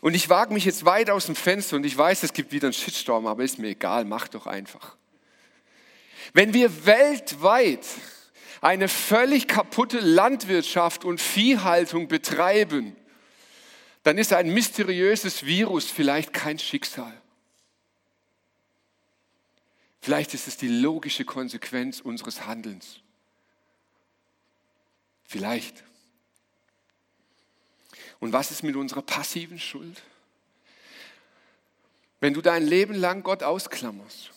Und 0.00 0.14
ich 0.14 0.28
wage 0.28 0.54
mich 0.54 0.64
jetzt 0.64 0.84
weit 0.84 1.10
aus 1.10 1.26
dem 1.26 1.36
Fenster 1.36 1.76
und 1.76 1.84
ich 1.84 1.96
weiß, 1.96 2.22
es 2.22 2.32
gibt 2.32 2.52
wieder 2.52 2.68
einen 2.68 2.72
Shitstorm, 2.72 3.26
aber 3.26 3.44
ist 3.44 3.58
mir 3.58 3.68
egal, 3.68 4.04
mach 4.04 4.28
doch 4.28 4.46
einfach. 4.46 4.96
Wenn 6.32 6.54
wir 6.54 6.86
weltweit 6.86 7.86
eine 8.60 8.88
völlig 8.88 9.46
kaputte 9.46 10.00
Landwirtschaft 10.00 11.04
und 11.04 11.20
Viehhaltung 11.20 12.08
betreiben, 12.08 12.96
dann 14.04 14.16
ist 14.16 14.32
ein 14.32 14.52
mysteriöses 14.52 15.44
Virus 15.44 15.84
vielleicht 15.84 16.32
kein 16.32 16.58
Schicksal. 16.58 17.12
Vielleicht 20.04 20.34
ist 20.34 20.48
es 20.48 20.58
die 20.58 20.68
logische 20.68 21.24
Konsequenz 21.24 21.98
unseres 21.98 22.44
Handelns. 22.44 23.00
Vielleicht. 25.24 25.82
Und 28.20 28.34
was 28.34 28.50
ist 28.50 28.62
mit 28.62 28.76
unserer 28.76 29.00
passiven 29.00 29.58
Schuld? 29.58 30.02
Wenn 32.20 32.34
du 32.34 32.42
dein 32.42 32.66
Leben 32.66 32.92
lang 32.92 33.22
Gott 33.22 33.42
ausklammerst, 33.42 34.30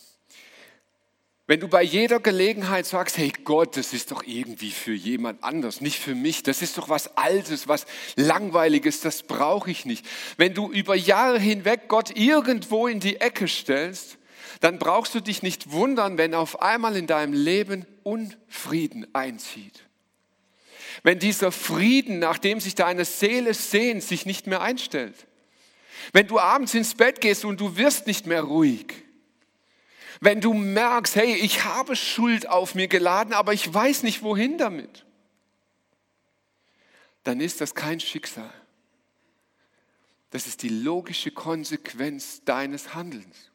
wenn 1.47 1.59
du 1.59 1.67
bei 1.67 1.83
jeder 1.83 2.21
Gelegenheit 2.21 2.85
sagst, 2.85 3.17
hey 3.17 3.33
Gott, 3.43 3.75
das 3.75 3.91
ist 3.91 4.11
doch 4.11 4.23
irgendwie 4.23 4.71
für 4.71 4.93
jemand 4.93 5.43
anders, 5.43 5.81
nicht 5.81 5.99
für 5.99 6.15
mich, 6.15 6.43
das 6.43 6.61
ist 6.61 6.77
doch 6.77 6.87
was 6.87 7.17
Altes, 7.17 7.67
was 7.67 7.85
Langweiliges, 8.15 9.01
das 9.01 9.23
brauche 9.23 9.69
ich 9.69 9.83
nicht. 9.83 10.05
Wenn 10.37 10.53
du 10.53 10.71
über 10.71 10.95
Jahre 10.95 11.39
hinweg 11.39 11.89
Gott 11.89 12.15
irgendwo 12.15 12.87
in 12.87 13.01
die 13.01 13.17
Ecke 13.17 13.49
stellst, 13.49 14.17
dann 14.59 14.79
brauchst 14.79 15.15
du 15.15 15.19
dich 15.19 15.43
nicht 15.43 15.71
wundern, 15.71 16.17
wenn 16.17 16.33
auf 16.33 16.61
einmal 16.61 16.95
in 16.95 17.07
deinem 17.07 17.33
Leben 17.33 17.85
Unfrieden 18.03 19.07
einzieht. 19.13 19.83
Wenn 21.03 21.19
dieser 21.19 21.51
Frieden, 21.51 22.19
nach 22.19 22.37
dem 22.37 22.59
sich 22.59 22.75
deine 22.75 23.05
Seele 23.05 23.53
sehnt, 23.53 24.03
sich 24.03 24.25
nicht 24.25 24.47
mehr 24.47 24.61
einstellt. 24.61 25.27
Wenn 26.13 26.27
du 26.27 26.39
abends 26.39 26.73
ins 26.73 26.95
Bett 26.95 27.21
gehst 27.21 27.45
und 27.45 27.59
du 27.59 27.77
wirst 27.77 28.07
nicht 28.07 28.25
mehr 28.25 28.41
ruhig 28.41 28.93
wenn 30.19 30.41
du 30.41 30.53
merkst, 30.53 31.15
hey, 31.15 31.35
ich 31.35 31.63
habe 31.63 31.95
Schuld 31.95 32.47
auf 32.47 32.75
mir 32.75 32.87
geladen, 32.87 33.33
aber 33.33 33.53
ich 33.53 33.71
weiß 33.71 34.03
nicht 34.03 34.23
wohin 34.23 34.57
damit, 34.57 35.05
dann 37.23 37.39
ist 37.39 37.61
das 37.61 37.75
kein 37.75 37.99
Schicksal. 37.99 38.51
Das 40.31 40.47
ist 40.47 40.63
die 40.63 40.69
logische 40.69 41.31
Konsequenz 41.31 42.43
deines 42.43 42.93
Handelns. 42.93 43.51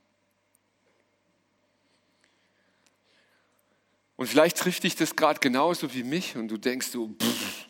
Und 4.23 4.29
vielleicht 4.29 4.57
trifft 4.59 4.85
dich 4.85 4.95
das 4.95 5.17
gerade 5.17 5.41
genauso 5.41 5.93
wie 5.95 6.05
mich 6.05 6.37
und 6.37 6.47
du 6.47 6.57
denkst 6.57 6.87
so, 6.87 7.09
pff, 7.09 7.67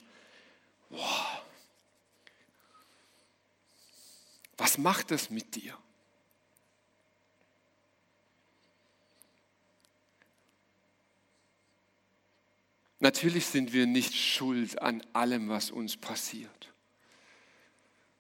boah, 0.91 1.43
was 4.59 4.77
macht 4.77 5.13
das 5.13 5.31
mit 5.31 5.55
dir? 5.55 5.75
Natürlich 13.01 13.47
sind 13.47 13.73
wir 13.73 13.87
nicht 13.87 14.15
schuld 14.15 14.79
an 14.83 15.03
allem, 15.15 15.49
was 15.49 15.71
uns 15.71 15.97
passiert. 15.97 16.71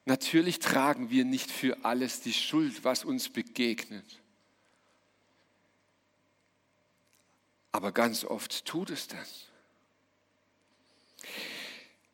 Natürlich 0.06 0.58
tragen 0.58 1.10
wir 1.10 1.26
nicht 1.26 1.50
für 1.50 1.84
alles 1.84 2.22
die 2.22 2.32
Schuld, 2.32 2.82
was 2.82 3.04
uns 3.04 3.28
begegnet. 3.28 4.21
Aber 7.72 7.92
ganz 7.92 8.24
oft 8.24 8.64
tut 8.66 8.90
es 8.90 9.08
das. 9.08 9.46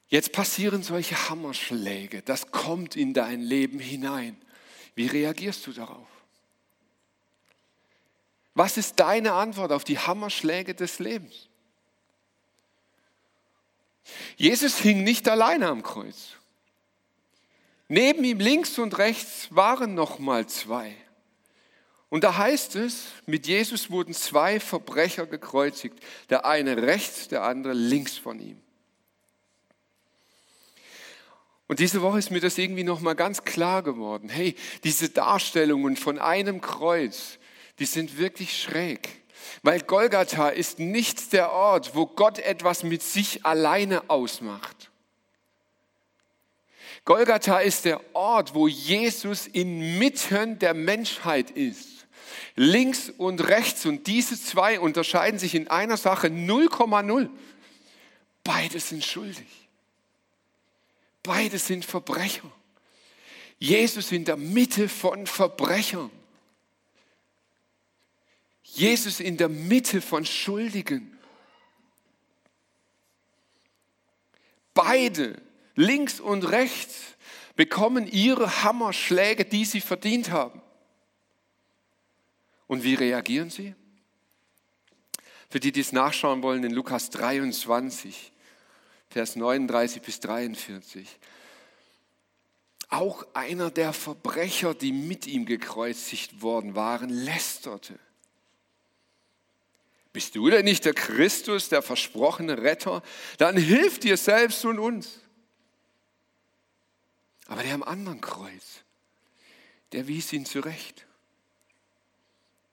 Jetzt 0.08 0.32
passieren 0.32 0.82
solche 0.82 1.28
Hammerschläge, 1.28 2.22
das 2.22 2.50
kommt 2.50 2.96
in 2.96 3.12
dein 3.12 3.42
Leben 3.42 3.78
hinein. 3.78 4.40
Wie 4.94 5.06
reagierst 5.06 5.66
du 5.66 5.72
darauf? 5.72 6.08
Was 8.54 8.76
ist 8.76 8.98
deine 8.98 9.34
Antwort 9.34 9.70
auf 9.70 9.84
die 9.84 9.98
Hammerschläge 9.98 10.74
des 10.74 10.98
Lebens? 10.98 11.48
Jesus 14.36 14.78
hing 14.78 15.04
nicht 15.04 15.28
alleine 15.28 15.68
am 15.68 15.82
Kreuz. 15.82 16.36
Neben 17.88 18.24
ihm 18.24 18.40
links 18.40 18.78
und 18.78 18.98
rechts 18.98 19.48
waren 19.50 19.94
noch 19.94 20.18
mal 20.18 20.46
zwei. 20.46 20.94
Und 22.10 22.24
da 22.24 22.36
heißt 22.36 22.76
es, 22.76 23.08
mit 23.26 23.46
Jesus 23.46 23.90
wurden 23.90 24.14
zwei 24.14 24.60
Verbrecher 24.60 25.26
gekreuzigt, 25.26 25.98
der 26.30 26.46
eine 26.46 26.82
rechts, 26.82 27.28
der 27.28 27.42
andere 27.42 27.74
links 27.74 28.16
von 28.16 28.40
ihm. 28.40 28.60
Und 31.66 31.80
diese 31.80 32.00
Woche 32.00 32.18
ist 32.18 32.30
mir 32.30 32.40
das 32.40 32.56
irgendwie 32.56 32.82
noch 32.82 33.00
mal 33.00 33.14
ganz 33.14 33.44
klar 33.44 33.82
geworden. 33.82 34.30
Hey, 34.30 34.54
diese 34.84 35.10
Darstellungen 35.10 35.96
von 35.96 36.18
einem 36.18 36.62
Kreuz, 36.62 37.38
die 37.78 37.84
sind 37.84 38.16
wirklich 38.16 38.60
schräg. 38.60 39.08
Weil 39.62 39.80
Golgatha 39.82 40.48
ist 40.48 40.78
nicht 40.78 41.34
der 41.34 41.52
Ort, 41.52 41.94
wo 41.94 42.06
Gott 42.06 42.38
etwas 42.38 42.84
mit 42.84 43.02
sich 43.02 43.44
alleine 43.44 44.08
ausmacht. 44.08 44.90
Golgatha 47.04 47.58
ist 47.58 47.84
der 47.84 48.00
Ort, 48.14 48.54
wo 48.54 48.66
Jesus 48.66 49.46
inmitten 49.46 50.58
der 50.58 50.74
Menschheit 50.74 51.50
ist. 51.50 51.97
Links 52.56 53.10
und 53.10 53.40
rechts. 53.40 53.86
Und 53.86 54.06
diese 54.06 54.40
zwei 54.40 54.80
unterscheiden 54.80 55.38
sich 55.38 55.54
in 55.54 55.68
einer 55.68 55.96
Sache 55.96 56.28
0,0. 56.28 57.28
Beide 58.44 58.80
sind 58.80 59.04
schuldig. 59.04 59.68
Beide 61.22 61.58
sind 61.58 61.84
Verbrecher. 61.84 62.50
Jesus 63.58 64.12
in 64.12 64.24
der 64.24 64.36
Mitte 64.36 64.88
von 64.88 65.26
Verbrechern. 65.26 66.10
Jesus 68.62 69.20
in 69.20 69.36
der 69.36 69.48
Mitte 69.48 70.00
von 70.00 70.24
Schuldigen. 70.24 71.18
Beide, 74.74 75.40
links 75.74 76.20
und 76.20 76.44
rechts, 76.44 77.16
bekommen 77.56 78.06
ihre 78.06 78.62
Hammerschläge, 78.62 79.44
die 79.44 79.64
sie 79.64 79.80
verdient 79.80 80.30
haben. 80.30 80.62
Und 82.68 82.84
wie 82.84 82.94
reagieren 82.94 83.50
sie? 83.50 83.74
Für 85.50 85.58
die, 85.58 85.72
die 85.72 85.80
es 85.80 85.92
nachschauen 85.92 86.42
wollen, 86.42 86.62
in 86.62 86.72
Lukas 86.72 87.10
23, 87.10 88.32
Vers 89.08 89.34
39 89.34 90.02
bis 90.02 90.20
43. 90.20 91.18
Auch 92.90 93.26
einer 93.34 93.70
der 93.70 93.92
Verbrecher, 93.92 94.74
die 94.74 94.92
mit 94.92 95.26
ihm 95.26 95.46
gekreuzigt 95.46 96.42
worden 96.42 96.74
waren, 96.74 97.08
lästerte. 97.08 97.98
Bist 100.12 100.36
du 100.36 100.50
denn 100.50 100.64
nicht 100.64 100.84
der 100.84 100.94
Christus, 100.94 101.68
der 101.68 101.80
versprochene 101.80 102.62
Retter? 102.62 103.02
Dann 103.38 103.56
hilf 103.56 103.98
dir 103.98 104.16
selbst 104.16 104.64
und 104.64 104.78
uns. 104.78 105.20
Aber 107.46 107.62
der 107.62 107.74
am 107.74 107.82
anderen 107.82 108.20
Kreuz, 108.20 108.82
der 109.92 110.06
wies 110.06 110.32
ihn 110.34 110.44
zurecht. 110.44 111.07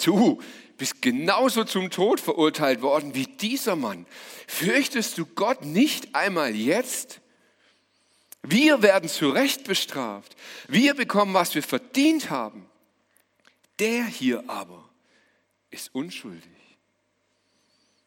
Du 0.06 0.40
bist 0.78 1.02
genauso 1.02 1.64
zum 1.64 1.90
Tod 1.90 2.20
verurteilt 2.20 2.84
worden 2.84 3.16
wie 3.16 3.26
dieser 3.26 3.76
Mann. 3.76 4.06
Fürchtest 4.48 5.18
du 5.18 5.26
Gott 5.26 5.66
nicht 5.66 6.14
einmal 6.14 6.56
jetzt? 6.56 7.22
Wir 8.44 8.84
werden 8.84 9.10
zu 9.10 9.32
Recht 9.32 9.64
bestraft. 9.64 10.36
Wir 10.68 10.94
bekommen, 10.94 11.34
was 11.34 11.56
wir 11.56 11.64
verdient 11.64 12.30
haben. 12.30 12.70
Der 13.80 14.06
hier 14.06 14.48
aber 14.48 14.88
ist 15.72 15.96
unschuldig. 15.96 16.44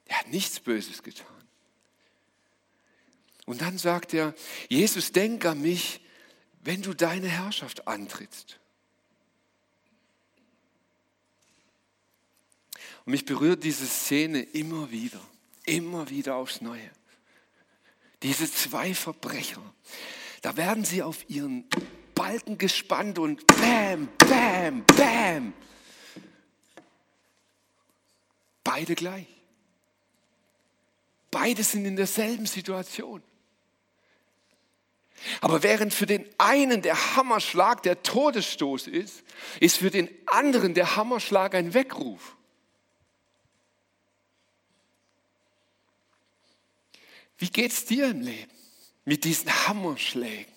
Er 0.06 0.20
hat 0.20 0.28
nichts 0.28 0.60
Böses 0.60 1.02
getan. 1.02 1.26
Und 3.44 3.60
dann 3.60 3.76
sagt 3.76 4.14
er, 4.14 4.34
Jesus, 4.68 5.10
denk 5.10 5.44
an 5.44 5.60
mich, 5.60 6.00
wenn 6.60 6.80
du 6.80 6.94
deine 6.94 7.26
Herrschaft 7.26 7.88
antrittst. 7.88 8.60
Und 13.08 13.12
mich 13.12 13.24
berührt 13.24 13.64
diese 13.64 13.86
Szene 13.86 14.42
immer 14.42 14.90
wieder, 14.90 15.18
immer 15.64 16.10
wieder 16.10 16.34
aufs 16.34 16.60
Neue. 16.60 16.90
Diese 18.22 18.52
zwei 18.52 18.92
Verbrecher, 18.92 19.62
da 20.42 20.58
werden 20.58 20.84
sie 20.84 21.02
auf 21.02 21.24
ihren 21.30 21.64
Balken 22.14 22.58
gespannt 22.58 23.18
und 23.18 23.46
bam, 23.46 24.10
bam, 24.18 24.84
bam. 24.84 25.54
Beide 28.62 28.94
gleich. 28.94 29.26
Beide 31.30 31.64
sind 31.64 31.86
in 31.86 31.96
derselben 31.96 32.44
Situation. 32.44 33.22
Aber 35.40 35.62
während 35.62 35.94
für 35.94 36.04
den 36.04 36.28
einen 36.36 36.82
der 36.82 37.16
Hammerschlag 37.16 37.82
der 37.84 38.02
Todesstoß 38.02 38.86
ist, 38.86 39.24
ist 39.60 39.78
für 39.78 39.90
den 39.90 40.10
anderen 40.26 40.74
der 40.74 40.96
Hammerschlag 40.96 41.54
ein 41.54 41.72
Weckruf. 41.72 42.34
Wie 47.38 47.48
geht 47.48 47.72
es 47.72 47.84
dir 47.84 48.08
im 48.08 48.20
Leben 48.20 48.52
mit 49.04 49.24
diesen 49.24 49.50
Hammerschlägen? 49.66 50.52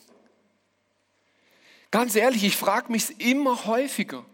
Ganz 1.92 2.16
ehrlich, 2.16 2.44
ich 2.44 2.58
frage 2.58 2.92
mich 2.92 3.20
immer 3.20 3.66
häufiger. 3.66 4.26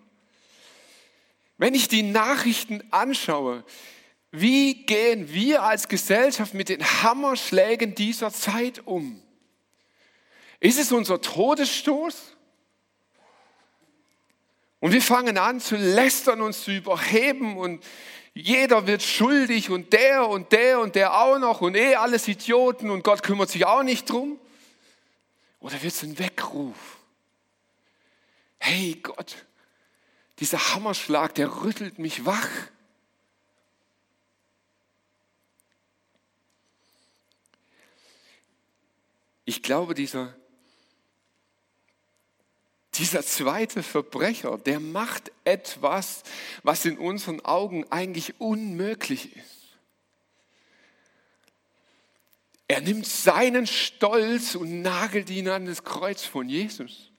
Wenn 1.58 1.74
ich 1.74 1.88
die 1.88 2.04
Nachrichten 2.04 2.84
anschaue, 2.92 3.64
Wie 4.32 4.86
gehen 4.86 5.34
wir 5.34 5.64
als 5.64 5.88
Gesellschaft 5.88 6.54
mit 6.54 6.70
den 6.70 6.84
Hammerschlägen 6.84 7.96
dieser 7.96 8.32
Zeit 8.32 8.86
um? 8.86 9.22
Ist 10.60 10.80
es 10.80 10.92
unser 10.92 11.22
Todesstoß? 11.22 12.36
Und 14.80 14.92
wir 14.92 15.02
fangen 15.02 15.38
an 15.38 15.60
zu 15.60 15.76
lästern 15.76 16.42
und 16.42 16.54
zu 16.54 16.72
überheben 16.72 17.58
und 17.58 17.84
jeder 18.38 18.86
wird 18.86 19.02
schuldig 19.02 19.70
und 19.70 19.92
der 19.94 20.28
und 20.28 20.52
der 20.52 20.80
und 20.80 20.96
der 20.96 21.20
auch 21.20 21.40
noch 21.40 21.62
und 21.62 21.76
eh 21.76 21.96
alles 21.96 22.28
Idioten 22.28 22.90
und 22.90 23.04
Gott 23.04 23.24
kümmert 23.24 23.50
sich 23.50 23.66
auch 23.66 23.84
nicht 23.84 24.10
drum. 24.10 24.40
Oder 25.60 25.82
wird 25.82 25.94
es 25.94 26.04
ein 26.04 26.20
Weckruf? 26.20 26.98
Hey 28.60 29.00
Gott, 29.02 29.48
dieser 30.40 30.74
Hammerschlag, 30.74 31.34
der 31.36 31.64
rüttelt 31.64 32.00
mich 32.00 32.26
wach. 32.26 32.50
Ich 39.46 39.64
glaube, 39.64 39.94
dieser 39.94 40.36
dieser 42.98 43.24
zweite 43.24 43.84
Verbrecher, 43.84 44.58
der 44.58 44.80
macht 44.80 45.32
etwas, 45.44 46.24
was 46.64 46.86
in 46.86 46.98
unseren 46.98 47.42
Augen 47.42 47.86
eigentlich 47.92 48.40
unmöglich 48.40 49.36
ist. 49.36 49.58
Er 52.68 52.82
nimmt 52.82 53.08
seinen 53.08 53.66
Stolz 53.66 54.56
und 54.56 54.82
nagelt 54.82 55.30
ihn 55.30 55.48
an 55.48 55.66
das 55.66 55.84
Kreuz 55.84 56.24
von 56.24 56.50
Jesus. 56.50 57.12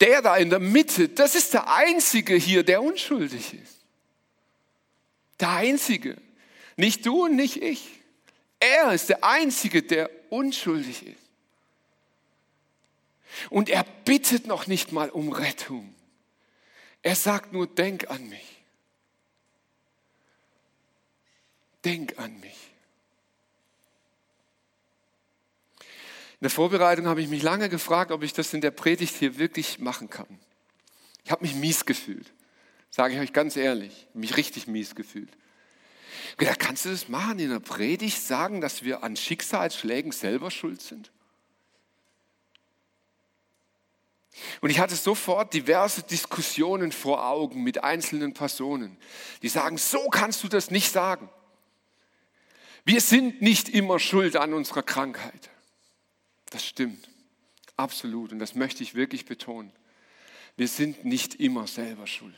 Der 0.00 0.22
da 0.22 0.36
in 0.36 0.50
der 0.50 0.58
Mitte, 0.58 1.08
das 1.08 1.34
ist 1.34 1.54
der 1.54 1.72
Einzige 1.72 2.34
hier, 2.34 2.62
der 2.62 2.82
unschuldig 2.82 3.54
ist. 3.54 3.80
Der 5.38 5.50
Einzige. 5.50 6.16
Nicht 6.76 7.04
du 7.06 7.24
und 7.24 7.36
nicht 7.36 7.62
ich. 7.62 7.88
Er 8.58 8.92
ist 8.92 9.08
der 9.08 9.24
Einzige, 9.24 9.82
der 9.82 10.10
unschuldig 10.30 11.06
ist. 11.06 11.19
Und 13.48 13.68
er 13.68 13.84
bittet 14.04 14.46
noch 14.46 14.66
nicht 14.66 14.92
mal 14.92 15.10
um 15.10 15.32
Rettung. 15.32 15.94
Er 17.02 17.16
sagt 17.16 17.52
nur, 17.52 17.66
denk 17.66 18.10
an 18.10 18.28
mich. 18.28 18.62
Denk 21.84 22.18
an 22.18 22.38
mich. 22.40 22.70
In 26.40 26.44
der 26.44 26.50
Vorbereitung 26.50 27.06
habe 27.06 27.20
ich 27.20 27.28
mich 27.28 27.42
lange 27.42 27.68
gefragt, 27.68 28.10
ob 28.10 28.22
ich 28.22 28.32
das 28.32 28.54
in 28.54 28.62
der 28.62 28.70
Predigt 28.70 29.14
hier 29.14 29.38
wirklich 29.38 29.78
machen 29.78 30.08
kann. 30.08 30.38
Ich 31.24 31.30
habe 31.30 31.42
mich 31.42 31.54
mies 31.54 31.84
gefühlt, 31.84 32.32
sage 32.90 33.14
ich 33.14 33.20
euch 33.20 33.34
ganz 33.34 33.56
ehrlich, 33.56 34.06
mich 34.14 34.38
richtig 34.38 34.66
mies 34.66 34.94
gefühlt. 34.94 35.30
Ich 36.30 36.36
gedacht, 36.38 36.58
kannst 36.58 36.86
du 36.86 36.88
das 36.88 37.08
machen 37.08 37.38
in 37.38 37.50
der 37.50 37.60
Predigt, 37.60 38.22
sagen, 38.22 38.62
dass 38.62 38.82
wir 38.82 39.02
an 39.02 39.16
Schicksalsschlägen 39.16 40.12
selber 40.12 40.50
schuld 40.50 40.80
sind? 40.80 41.10
Und 44.60 44.70
ich 44.70 44.78
hatte 44.78 44.94
sofort 44.94 45.52
diverse 45.54 46.02
Diskussionen 46.02 46.92
vor 46.92 47.26
Augen 47.26 47.62
mit 47.62 47.82
einzelnen 47.82 48.32
Personen, 48.32 48.96
die 49.42 49.48
sagen, 49.48 49.76
so 49.76 50.08
kannst 50.08 50.42
du 50.44 50.48
das 50.48 50.70
nicht 50.70 50.92
sagen. 50.92 51.28
Wir 52.84 53.00
sind 53.00 53.42
nicht 53.42 53.68
immer 53.68 53.98
schuld 53.98 54.36
an 54.36 54.54
unserer 54.54 54.82
Krankheit. 54.82 55.50
Das 56.50 56.64
stimmt, 56.64 57.08
absolut. 57.76 58.32
Und 58.32 58.38
das 58.38 58.54
möchte 58.54 58.82
ich 58.82 58.94
wirklich 58.94 59.26
betonen. 59.26 59.72
Wir 60.56 60.68
sind 60.68 61.04
nicht 61.04 61.36
immer 61.36 61.66
selber 61.66 62.06
schuld. 62.06 62.34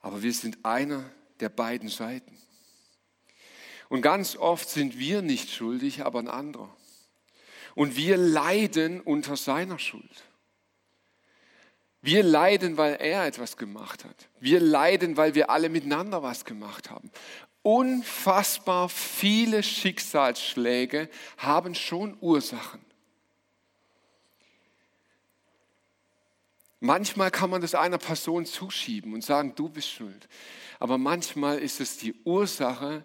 Aber 0.00 0.22
wir 0.22 0.32
sind 0.32 0.64
einer 0.64 1.08
der 1.40 1.48
beiden 1.48 1.88
Seiten. 1.88 2.36
Und 3.92 4.00
ganz 4.00 4.36
oft 4.36 4.70
sind 4.70 4.98
wir 4.98 5.20
nicht 5.20 5.50
schuldig, 5.50 6.02
aber 6.02 6.20
ein 6.20 6.28
anderer. 6.28 6.74
Und 7.74 7.94
wir 7.94 8.16
leiden 8.16 9.02
unter 9.02 9.36
seiner 9.36 9.78
Schuld. 9.78 10.24
Wir 12.00 12.22
leiden, 12.22 12.78
weil 12.78 12.94
er 12.94 13.26
etwas 13.26 13.58
gemacht 13.58 14.06
hat. 14.06 14.30
Wir 14.40 14.60
leiden, 14.60 15.18
weil 15.18 15.34
wir 15.34 15.50
alle 15.50 15.68
miteinander 15.68 16.22
was 16.22 16.46
gemacht 16.46 16.90
haben. 16.90 17.10
Unfassbar 17.60 18.88
viele 18.88 19.62
Schicksalsschläge 19.62 21.10
haben 21.36 21.74
schon 21.74 22.16
Ursachen. 22.22 22.80
Manchmal 26.80 27.30
kann 27.30 27.50
man 27.50 27.60
das 27.60 27.74
einer 27.74 27.98
Person 27.98 28.46
zuschieben 28.46 29.12
und 29.12 29.22
sagen, 29.22 29.54
du 29.54 29.68
bist 29.68 29.90
schuld. 29.90 30.30
Aber 30.78 30.96
manchmal 30.96 31.58
ist 31.58 31.78
es 31.78 31.98
die 31.98 32.14
Ursache, 32.24 33.04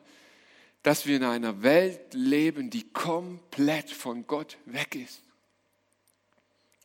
dass 0.83 1.05
wir 1.05 1.17
in 1.17 1.23
einer 1.23 1.63
Welt 1.63 2.13
leben, 2.13 2.69
die 2.69 2.89
komplett 2.91 3.91
von 3.91 4.25
Gott 4.27 4.57
weg 4.65 4.95
ist. 4.95 5.21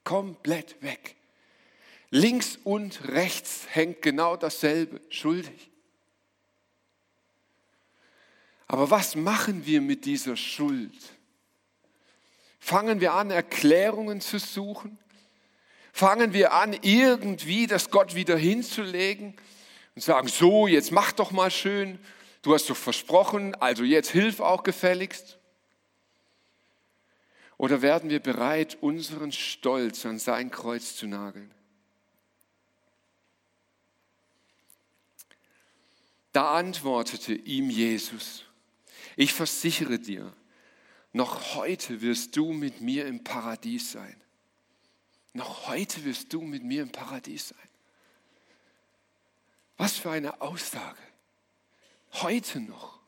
Komplett 0.05 0.83
weg. 0.83 1.17
Links 2.11 2.59
und 2.65 3.09
rechts 3.09 3.67
hängt 3.71 4.03
genau 4.03 4.37
dasselbe, 4.37 5.01
schuldig. 5.09 5.71
Aber 8.67 8.91
was 8.91 9.17
machen 9.17 9.67
wir 9.67 9.81
mit 9.81 10.05
dieser 10.05 10.37
Schuld? 10.37 10.95
Fangen 12.59 13.01
wir 13.01 13.13
an, 13.13 13.31
Erklärungen 13.31 14.21
zu 14.21 14.39
suchen? 14.39 14.99
Fangen 15.93 16.33
wir 16.33 16.53
an, 16.53 16.77
irgendwie 16.81 17.67
das 17.67 17.91
Gott 17.91 18.15
wieder 18.15 18.37
hinzulegen 18.37 19.35
und 19.95 20.03
sagen, 20.03 20.29
so, 20.29 20.67
jetzt 20.67 20.91
mach 20.91 21.13
doch 21.13 21.33
mal 21.33 21.51
schön 21.51 21.99
Du 22.43 22.53
hast 22.53 22.69
doch 22.69 22.77
versprochen, 22.77 23.55
also 23.55 23.85
jetzt 23.85 24.11
hilf 24.11 24.41
auch 24.41 24.65
gefälligst. 24.65 25.39
Oder 27.57 27.81
werden 27.81 28.11
wir 28.11 28.19
bereit, 28.19 28.77
unseren 28.81 29.31
Stolz 29.31 30.05
an 30.05 30.19
sein 30.19 30.51
Kreuz 30.51 30.97
zu 30.97 31.07
nageln? 31.07 31.55
Da 36.33 36.55
antwortete 36.55 37.35
ihm 37.35 37.71
Jesus, 37.71 38.45
ich 39.17 39.33
versichere 39.33 39.99
dir, 39.99 40.33
noch 41.13 41.55
heute 41.55 42.01
wirst 42.01 42.37
du 42.37 42.53
mit 42.53 42.81
mir 42.81 43.07
im 43.07 43.23
Paradies 43.23 43.93
sein. 43.93 44.17
Noch 45.35 45.69
heute 45.69 46.05
wirst 46.05 46.33
du 46.33 46.41
mit 46.41 46.65
mir 46.65 46.83
im 46.83 46.91
Paradies 46.91 47.49
sein. 47.49 47.69
Was 49.77 49.99
für 49.99 50.11
eine 50.11 50.41
Aussage. 50.41 51.12
Heute 52.15 52.61
noch. 52.61 52.99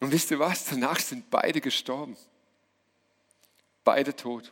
Und 0.00 0.12
wisst 0.12 0.30
ihr 0.30 0.38
was? 0.38 0.64
Danach 0.64 0.98
sind 0.98 1.30
beide 1.30 1.60
gestorben. 1.60 2.16
Beide 3.84 4.16
tot. 4.16 4.50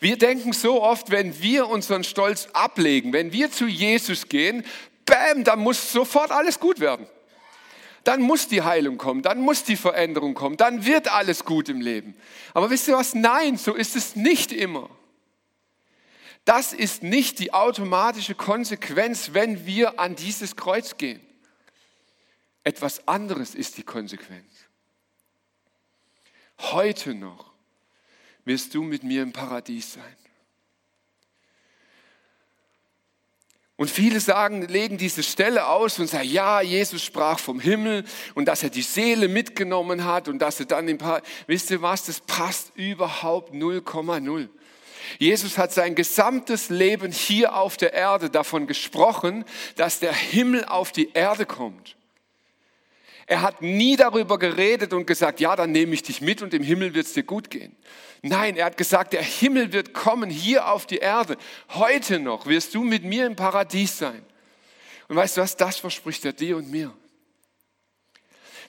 Wir 0.00 0.16
denken 0.16 0.52
so 0.52 0.82
oft, 0.82 1.10
wenn 1.10 1.40
wir 1.42 1.68
unseren 1.68 2.04
Stolz 2.04 2.48
ablegen, 2.52 3.12
wenn 3.12 3.32
wir 3.32 3.50
zu 3.50 3.66
Jesus 3.66 4.28
gehen, 4.28 4.64
bam, 5.04 5.44
dann 5.44 5.60
muss 5.60 5.92
sofort 5.92 6.30
alles 6.30 6.58
gut 6.58 6.80
werden. 6.80 7.06
Dann 8.04 8.22
muss 8.22 8.48
die 8.48 8.62
Heilung 8.62 8.96
kommen, 8.96 9.22
dann 9.22 9.40
muss 9.40 9.64
die 9.64 9.76
Veränderung 9.76 10.34
kommen, 10.34 10.56
dann 10.56 10.86
wird 10.86 11.12
alles 11.12 11.44
gut 11.44 11.68
im 11.68 11.80
Leben. 11.80 12.16
Aber 12.54 12.70
wisst 12.70 12.88
ihr 12.88 12.96
was? 12.96 13.14
Nein, 13.14 13.56
so 13.56 13.74
ist 13.74 13.96
es 13.96 14.16
nicht 14.16 14.52
immer. 14.52 14.88
Das 16.48 16.72
ist 16.72 17.02
nicht 17.02 17.40
die 17.40 17.52
automatische 17.52 18.34
Konsequenz, 18.34 19.34
wenn 19.34 19.66
wir 19.66 20.00
an 20.00 20.16
dieses 20.16 20.56
Kreuz 20.56 20.96
gehen. 20.96 21.20
Etwas 22.64 23.06
anderes 23.06 23.54
ist 23.54 23.76
die 23.76 23.82
Konsequenz. 23.82 24.50
Heute 26.58 27.14
noch 27.14 27.52
wirst 28.46 28.72
du 28.72 28.82
mit 28.82 29.02
mir 29.02 29.22
im 29.24 29.34
Paradies 29.34 29.92
sein. 29.92 30.16
Und 33.76 33.90
viele 33.90 34.18
sagen, 34.18 34.62
legen 34.62 34.96
diese 34.96 35.22
Stelle 35.22 35.66
aus 35.66 35.98
und 35.98 36.06
sagen, 36.06 36.30
ja, 36.30 36.62
Jesus 36.62 37.04
sprach 37.04 37.38
vom 37.38 37.60
Himmel 37.60 38.06
und 38.34 38.46
dass 38.46 38.62
er 38.62 38.70
die 38.70 38.80
Seele 38.80 39.28
mitgenommen 39.28 40.06
hat 40.06 40.28
und 40.28 40.38
dass 40.38 40.60
er 40.60 40.64
dann 40.66 40.88
im 40.88 40.96
Paradies, 40.96 41.28
wisst 41.46 41.70
ihr 41.70 41.82
was, 41.82 42.04
das 42.04 42.20
passt 42.20 42.74
überhaupt 42.74 43.52
0,0. 43.52 44.48
Jesus 45.18 45.58
hat 45.58 45.72
sein 45.72 45.94
gesamtes 45.94 46.68
Leben 46.68 47.12
hier 47.12 47.56
auf 47.56 47.76
der 47.76 47.92
Erde 47.92 48.30
davon 48.30 48.66
gesprochen, 48.66 49.44
dass 49.76 50.00
der 50.00 50.12
Himmel 50.12 50.64
auf 50.64 50.92
die 50.92 51.10
Erde 51.12 51.46
kommt. 51.46 51.96
Er 53.26 53.42
hat 53.42 53.60
nie 53.60 53.96
darüber 53.96 54.38
geredet 54.38 54.94
und 54.94 55.06
gesagt, 55.06 55.38
ja, 55.40 55.54
dann 55.54 55.70
nehme 55.70 55.92
ich 55.92 56.02
dich 56.02 56.22
mit 56.22 56.40
und 56.40 56.54
im 56.54 56.62
Himmel 56.62 56.94
wird 56.94 57.06
es 57.06 57.12
dir 57.12 57.24
gut 57.24 57.50
gehen. 57.50 57.76
Nein, 58.22 58.56
er 58.56 58.66
hat 58.66 58.76
gesagt, 58.78 59.12
der 59.12 59.22
Himmel 59.22 59.72
wird 59.72 59.92
kommen 59.92 60.30
hier 60.30 60.70
auf 60.70 60.86
die 60.86 60.96
Erde. 60.96 61.36
Heute 61.74 62.20
noch 62.20 62.46
wirst 62.46 62.74
du 62.74 62.82
mit 62.82 63.04
mir 63.04 63.26
im 63.26 63.36
Paradies 63.36 63.98
sein. 63.98 64.24
Und 65.08 65.16
weißt 65.16 65.36
du 65.36 65.40
was, 65.42 65.56
das 65.56 65.76
verspricht 65.76 66.24
er 66.24 66.32
dir 66.32 66.56
und 66.56 66.70
mir. 66.70 66.92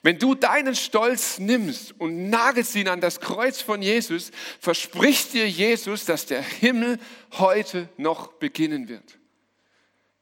Wenn 0.02 0.18
du 0.18 0.34
deinen 0.34 0.74
Stolz 0.74 1.38
nimmst 1.38 1.98
und 2.00 2.30
nagelst 2.30 2.74
ihn 2.74 2.88
an 2.88 3.00
das 3.00 3.20
Kreuz 3.20 3.60
von 3.60 3.82
Jesus, 3.82 4.30
verspricht 4.58 5.34
dir 5.34 5.48
Jesus, 5.48 6.06
dass 6.06 6.24
der 6.26 6.42
Himmel 6.42 6.98
heute 7.32 7.88
noch 7.98 8.28
beginnen 8.34 8.88
wird. 8.88 9.18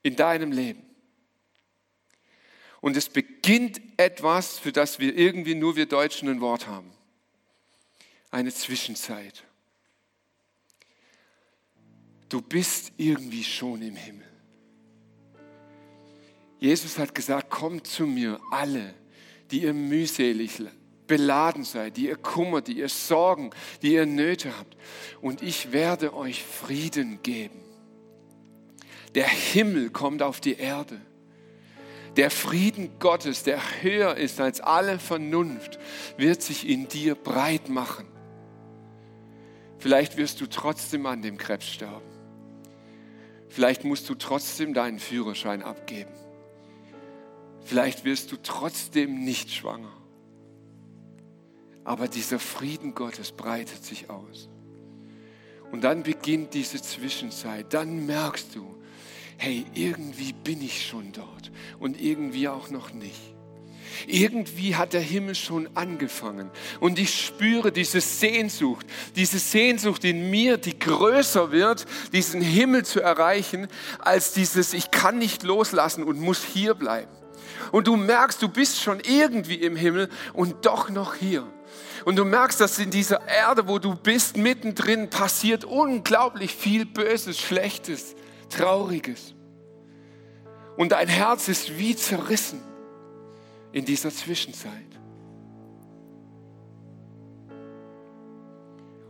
In 0.02 0.16
deinem 0.16 0.52
Leben. 0.52 0.84
Und 2.80 2.96
es 2.96 3.08
beginnt 3.08 3.80
etwas, 3.96 4.58
für 4.58 4.72
das 4.72 4.98
wir 4.98 5.16
irgendwie 5.16 5.54
nur 5.54 5.76
wir 5.76 5.86
Deutschen 5.86 6.28
ein 6.28 6.40
Wort 6.40 6.66
haben. 6.66 6.90
Eine 8.30 8.52
Zwischenzeit. 8.52 9.44
Du 12.28 12.40
bist 12.40 12.92
irgendwie 12.96 13.44
schon 13.44 13.82
im 13.82 13.96
Himmel. 13.96 14.26
Jesus 16.60 16.98
hat 16.98 17.14
gesagt, 17.14 17.50
kommt 17.50 17.86
zu 17.86 18.06
mir 18.06 18.40
alle, 18.50 18.94
die 19.50 19.62
ihr 19.62 19.74
mühselig 19.74 20.62
beladen 21.06 21.64
seid, 21.64 21.96
die 21.96 22.06
ihr 22.06 22.16
Kummer, 22.16 22.60
die 22.60 22.78
ihr 22.78 22.88
Sorgen, 22.88 23.50
die 23.82 23.94
ihr 23.94 24.06
Nöte 24.06 24.56
habt. 24.56 24.76
Und 25.20 25.42
ich 25.42 25.72
werde 25.72 26.14
euch 26.14 26.44
Frieden 26.44 27.20
geben. 27.22 27.60
Der 29.14 29.26
Himmel 29.26 29.90
kommt 29.90 30.22
auf 30.22 30.40
die 30.40 30.54
Erde. 30.54 31.00
Der 32.16 32.30
Frieden 32.30 32.98
Gottes, 32.98 33.42
der 33.42 33.60
höher 33.82 34.16
ist 34.16 34.40
als 34.40 34.60
alle 34.60 34.98
Vernunft, 34.98 35.78
wird 36.16 36.42
sich 36.42 36.68
in 36.68 36.88
dir 36.88 37.14
breit 37.14 37.68
machen. 37.68 38.06
Vielleicht 39.78 40.16
wirst 40.16 40.40
du 40.40 40.46
trotzdem 40.46 41.06
an 41.06 41.22
dem 41.22 41.38
Krebs 41.38 41.68
sterben. 41.68 42.06
Vielleicht 43.48 43.84
musst 43.84 44.08
du 44.08 44.14
trotzdem 44.14 44.74
deinen 44.74 44.98
Führerschein 44.98 45.62
abgeben. 45.62 46.12
Vielleicht 47.68 48.06
wirst 48.06 48.32
du 48.32 48.36
trotzdem 48.42 49.24
nicht 49.24 49.52
schwanger. 49.52 49.92
Aber 51.84 52.08
dieser 52.08 52.38
Frieden 52.38 52.94
Gottes 52.94 53.30
breitet 53.32 53.84
sich 53.84 54.08
aus. 54.08 54.48
Und 55.70 55.84
dann 55.84 56.02
beginnt 56.02 56.54
diese 56.54 56.80
Zwischenzeit. 56.80 57.74
Dann 57.74 58.06
merkst 58.06 58.54
du, 58.54 58.74
hey, 59.36 59.66
irgendwie 59.74 60.32
bin 60.32 60.62
ich 60.62 60.86
schon 60.86 61.12
dort 61.12 61.52
und 61.78 62.00
irgendwie 62.00 62.48
auch 62.48 62.70
noch 62.70 62.94
nicht. 62.94 63.34
Irgendwie 64.06 64.74
hat 64.74 64.94
der 64.94 65.02
Himmel 65.02 65.34
schon 65.34 65.68
angefangen 65.76 66.50
und 66.80 66.98
ich 66.98 67.22
spüre 67.22 67.70
diese 67.70 68.00
Sehnsucht, 68.00 68.86
diese 69.14 69.38
Sehnsucht 69.38 70.04
in 70.04 70.30
mir, 70.30 70.56
die 70.56 70.78
größer 70.78 71.52
wird, 71.52 71.84
diesen 72.14 72.40
Himmel 72.40 72.86
zu 72.86 73.02
erreichen, 73.02 73.68
als 73.98 74.32
dieses 74.32 74.72
Ich 74.72 74.90
kann 74.90 75.18
nicht 75.18 75.42
loslassen 75.42 76.02
und 76.02 76.18
muss 76.18 76.42
hier 76.42 76.74
bleiben. 76.74 77.17
Und 77.72 77.86
du 77.86 77.96
merkst, 77.96 78.40
du 78.42 78.48
bist 78.48 78.80
schon 78.80 79.00
irgendwie 79.00 79.56
im 79.56 79.76
Himmel 79.76 80.08
und 80.32 80.66
doch 80.66 80.90
noch 80.90 81.14
hier. 81.14 81.46
Und 82.04 82.16
du 82.16 82.24
merkst, 82.24 82.60
dass 82.60 82.78
in 82.78 82.90
dieser 82.90 83.26
Erde, 83.26 83.68
wo 83.68 83.78
du 83.78 83.94
bist, 83.94 84.36
mittendrin 84.36 85.10
passiert 85.10 85.64
unglaublich 85.64 86.54
viel 86.54 86.86
Böses, 86.86 87.38
Schlechtes, 87.38 88.14
Trauriges. 88.48 89.34
Und 90.76 90.92
dein 90.92 91.08
Herz 91.08 91.48
ist 91.48 91.78
wie 91.78 91.96
zerrissen 91.96 92.62
in 93.72 93.84
dieser 93.84 94.10
Zwischenzeit. 94.10 94.72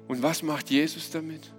Und 0.09 0.23
was 0.23 0.43
macht 0.43 0.71
Jesus 0.71 1.11
damit? 1.11 1.53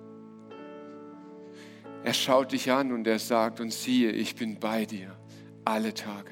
Er 2.04 2.14
schaut 2.14 2.52
dich 2.52 2.72
an 2.72 2.92
und 2.92 3.06
er 3.06 3.20
sagt, 3.20 3.60
und 3.60 3.72
siehe, 3.72 4.12
ich 4.12 4.36
bin 4.36 4.60
bei 4.60 4.86
dir 4.86 5.16
alle 5.64 5.94
Tage 5.94 6.32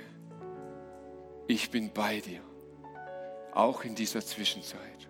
ich 1.48 1.70
bin 1.72 1.92
bei 1.94 2.20
dir, 2.20 2.42
auch 3.54 3.84
in 3.84 3.96
dieser 3.96 4.22
Zwischenzeit. 4.22 5.10